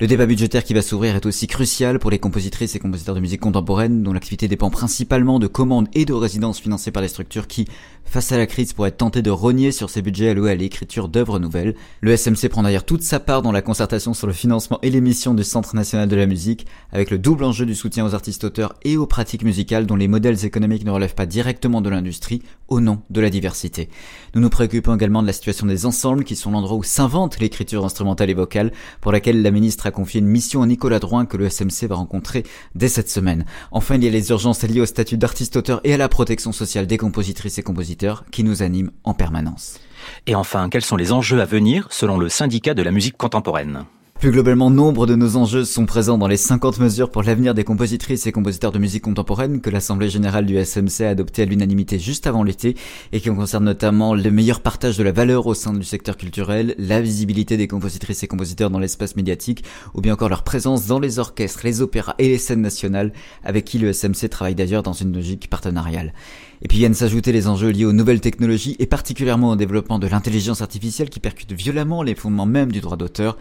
Le 0.00 0.08
débat 0.08 0.26
budgétaire 0.26 0.64
qui 0.64 0.74
va 0.74 0.82
s'ouvrir 0.82 1.14
est 1.14 1.24
aussi 1.24 1.46
crucial 1.46 2.00
pour 2.00 2.10
les 2.10 2.18
compositrices 2.18 2.74
et 2.74 2.80
compositeurs 2.80 3.14
de 3.14 3.20
musique 3.20 3.40
contemporaine 3.40 4.02
dont 4.02 4.12
l'activité 4.12 4.48
dépend 4.48 4.68
principalement 4.68 5.38
de 5.38 5.46
commandes 5.46 5.86
et 5.94 6.04
de 6.04 6.12
résidences 6.12 6.58
financées 6.58 6.90
par 6.90 7.00
les 7.00 7.06
structures 7.06 7.46
qui, 7.46 7.68
face 8.04 8.32
à 8.32 8.36
la 8.36 8.46
crise, 8.46 8.72
pourraient 8.72 8.90
tenter 8.90 9.22
de 9.22 9.30
rogner 9.30 9.70
sur 9.70 9.90
ces 9.90 10.02
budgets 10.02 10.30
alloués 10.30 10.50
à 10.50 10.56
l'écriture 10.56 11.08
d'œuvres 11.08 11.38
nouvelles. 11.38 11.76
Le 12.00 12.16
SMC 12.16 12.48
prend 12.48 12.64
d'ailleurs 12.64 12.84
toute 12.84 13.04
sa 13.04 13.20
part 13.20 13.42
dans 13.42 13.52
la 13.52 13.62
concertation 13.62 14.14
sur 14.14 14.26
le 14.26 14.32
financement 14.32 14.80
et 14.82 14.90
l'émission 14.90 15.32
du 15.32 15.44
Centre 15.44 15.76
national 15.76 16.08
de 16.08 16.16
la 16.16 16.26
musique, 16.26 16.66
avec 16.90 17.12
le 17.12 17.18
double 17.18 17.44
enjeu 17.44 17.64
du 17.64 17.76
soutien 17.76 18.04
aux 18.04 18.16
artistes 18.16 18.42
auteurs 18.42 18.74
et 18.82 18.96
aux 18.96 19.06
pratiques 19.06 19.44
musicales 19.44 19.86
dont 19.86 19.94
les 19.94 20.08
modèles 20.08 20.44
économiques 20.44 20.84
ne 20.84 20.90
relèvent 20.90 21.14
pas 21.14 21.26
directement 21.26 21.80
de 21.80 21.90
l'industrie 21.90 22.42
au 22.66 22.80
nom 22.80 23.02
de 23.10 23.20
la 23.20 23.30
diversité. 23.30 23.88
Nous 24.34 24.40
nous 24.40 24.50
préoccupons 24.50 24.96
également 24.96 25.22
de 25.22 25.28
la 25.28 25.32
situation 25.32 25.68
des 25.68 25.86
ensembles 25.86 26.24
qui 26.24 26.34
sont 26.34 26.50
l'endroit 26.50 26.78
où 26.78 26.82
s'invente 26.82 27.38
l'écriture 27.38 27.84
instrumentale 27.84 28.30
et 28.30 28.34
vocale 28.34 28.72
pour 29.00 29.12
laquelle 29.12 29.40
la 29.40 29.52
ministre 29.52 29.83
a 29.86 29.90
confié 29.90 30.20
une 30.20 30.26
mission 30.26 30.62
à 30.62 30.66
Nicolas 30.66 30.98
Drouin 30.98 31.26
que 31.26 31.36
le 31.36 31.48
SMC 31.48 31.86
va 31.88 31.96
rencontrer 31.96 32.44
dès 32.74 32.88
cette 32.88 33.10
semaine. 33.10 33.44
Enfin, 33.70 33.96
il 33.96 34.04
y 34.04 34.08
a 34.08 34.10
les 34.10 34.30
urgences 34.30 34.62
liées 34.62 34.80
au 34.80 34.86
statut 34.86 35.16
d'artiste-auteur 35.16 35.80
et 35.84 35.94
à 35.94 35.96
la 35.96 36.08
protection 36.08 36.52
sociale 36.52 36.86
des 36.86 36.98
compositrices 36.98 37.58
et 37.58 37.62
compositeurs 37.62 38.24
qui 38.30 38.44
nous 38.44 38.62
animent 38.62 38.90
en 39.04 39.14
permanence. 39.14 39.78
Et 40.26 40.34
enfin, 40.34 40.68
quels 40.68 40.84
sont 40.84 40.96
les 40.96 41.12
enjeux 41.12 41.40
à 41.40 41.44
venir 41.44 41.88
selon 41.90 42.18
le 42.18 42.28
syndicat 42.28 42.74
de 42.74 42.82
la 42.82 42.90
musique 42.90 43.16
contemporaine? 43.16 43.84
Plus 44.20 44.30
globalement, 44.30 44.70
nombre 44.70 45.06
de 45.06 45.16
nos 45.16 45.36
enjeux 45.36 45.64
sont 45.64 45.84
présents 45.84 46.16
dans 46.16 46.28
les 46.28 46.36
50 46.36 46.78
mesures 46.78 47.10
pour 47.10 47.22
l'avenir 47.22 47.52
des 47.52 47.64
compositrices 47.64 48.26
et 48.26 48.32
compositeurs 48.32 48.72
de 48.72 48.78
musique 48.78 49.02
contemporaine 49.02 49.60
que 49.60 49.68
l'Assemblée 49.68 50.08
générale 50.08 50.46
du 50.46 50.56
SMC 50.56 51.02
a 51.04 51.10
adopté 51.10 51.42
à 51.42 51.44
l'unanimité 51.44 51.98
juste 51.98 52.26
avant 52.26 52.42
l'été 52.42 52.74
et 53.12 53.20
qui 53.20 53.28
concernent 53.28 53.64
notamment 53.64 54.14
le 54.14 54.30
meilleur 54.30 54.60
partage 54.60 54.96
de 54.96 55.02
la 55.02 55.12
valeur 55.12 55.46
au 55.46 55.52
sein 55.52 55.74
du 55.74 55.84
secteur 55.84 56.16
culturel, 56.16 56.74
la 56.78 57.02
visibilité 57.02 57.56
des 57.56 57.68
compositrices 57.68 58.22
et 58.22 58.26
compositeurs 58.26 58.70
dans 58.70 58.78
l'espace 58.78 59.16
médiatique 59.16 59.64
ou 59.92 60.00
bien 60.00 60.14
encore 60.14 60.30
leur 60.30 60.44
présence 60.44 60.86
dans 60.86 61.00
les 61.00 61.18
orchestres, 61.18 61.60
les 61.64 61.82
opéras 61.82 62.14
et 62.18 62.28
les 62.28 62.38
scènes 62.38 62.62
nationales 62.62 63.12
avec 63.42 63.66
qui 63.66 63.78
le 63.78 63.92
SMC 63.92 64.30
travaille 64.30 64.54
d'ailleurs 64.54 64.82
dans 64.82 64.94
une 64.94 65.12
logique 65.12 65.50
partenariale. 65.50 66.14
Et 66.62 66.68
puis 66.68 66.78
viennent 66.78 66.94
s'ajouter 66.94 67.32
les 67.32 67.48
enjeux 67.48 67.70
liés 67.70 67.84
aux 67.84 67.92
nouvelles 67.92 68.20
technologies 68.20 68.76
et 68.78 68.86
particulièrement 68.86 69.50
au 69.50 69.56
développement 69.56 69.98
de 69.98 70.06
l'intelligence 70.06 70.62
artificielle 70.62 71.10
qui 71.10 71.20
percute 71.20 71.52
violemment 71.52 72.02
les 72.02 72.14
fondements 72.14 72.46
même 72.46 72.72
du 72.72 72.80
droit 72.80 72.96
d'auteur. 72.96 73.36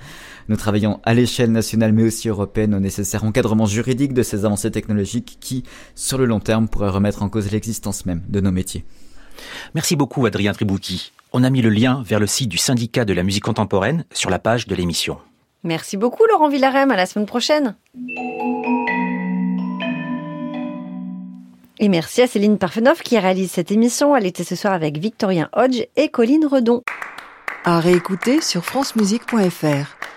Nous 0.49 0.55
travaillons 0.55 0.99
à 1.03 1.13
l'échelle 1.13 1.51
nationale 1.51 1.93
mais 1.93 2.03
aussi 2.03 2.29
européenne 2.29 2.73
au 2.73 2.79
nécessaire 2.79 3.23
encadrement 3.23 3.65
juridique 3.65 4.13
de 4.13 4.23
ces 4.23 4.45
avancées 4.45 4.71
technologiques 4.71 5.37
qui, 5.39 5.63
sur 5.95 6.17
le 6.17 6.25
long 6.25 6.39
terme, 6.39 6.67
pourraient 6.67 6.89
remettre 6.89 7.23
en 7.23 7.29
cause 7.29 7.51
l'existence 7.51 8.05
même 8.05 8.21
de 8.27 8.41
nos 8.41 8.51
métiers. 8.51 8.85
Merci 9.73 9.95
beaucoup 9.95 10.25
Adrien 10.25 10.53
Tribouti. 10.53 11.11
On 11.31 11.43
a 11.43 11.49
mis 11.49 11.61
le 11.61 11.69
lien 11.69 12.03
vers 12.05 12.19
le 12.19 12.27
site 12.27 12.49
du 12.49 12.57
syndicat 12.57 13.05
de 13.05 13.13
la 13.13 13.23
musique 13.23 13.43
contemporaine 13.43 14.05
sur 14.13 14.29
la 14.29 14.39
page 14.39 14.67
de 14.67 14.75
l'émission. 14.75 15.17
Merci 15.63 15.97
beaucoup 15.97 16.25
Laurent 16.29 16.49
Villarem, 16.49 16.91
à 16.91 16.95
la 16.95 17.05
semaine 17.05 17.25
prochaine. 17.25 17.75
Et 21.83 21.89
merci 21.89 22.21
à 22.21 22.27
Céline 22.27 22.57
Parfenoff 22.57 23.01
qui 23.01 23.19
réalise 23.19 23.51
cette 23.51 23.69
émission. 23.69 24.15
Elle 24.15 24.25
était 24.25 24.45
ce 24.45 24.55
soir 24.55 24.71
avec 24.71 24.99
Victorien 24.99 25.49
Hodge 25.51 25.83
et 25.97 26.07
Colline 26.07 26.45
Redon. 26.45 26.81
À 27.65 27.81
réécouter 27.81 28.39
sur 28.39 28.63
francemusique.fr. 28.63 30.12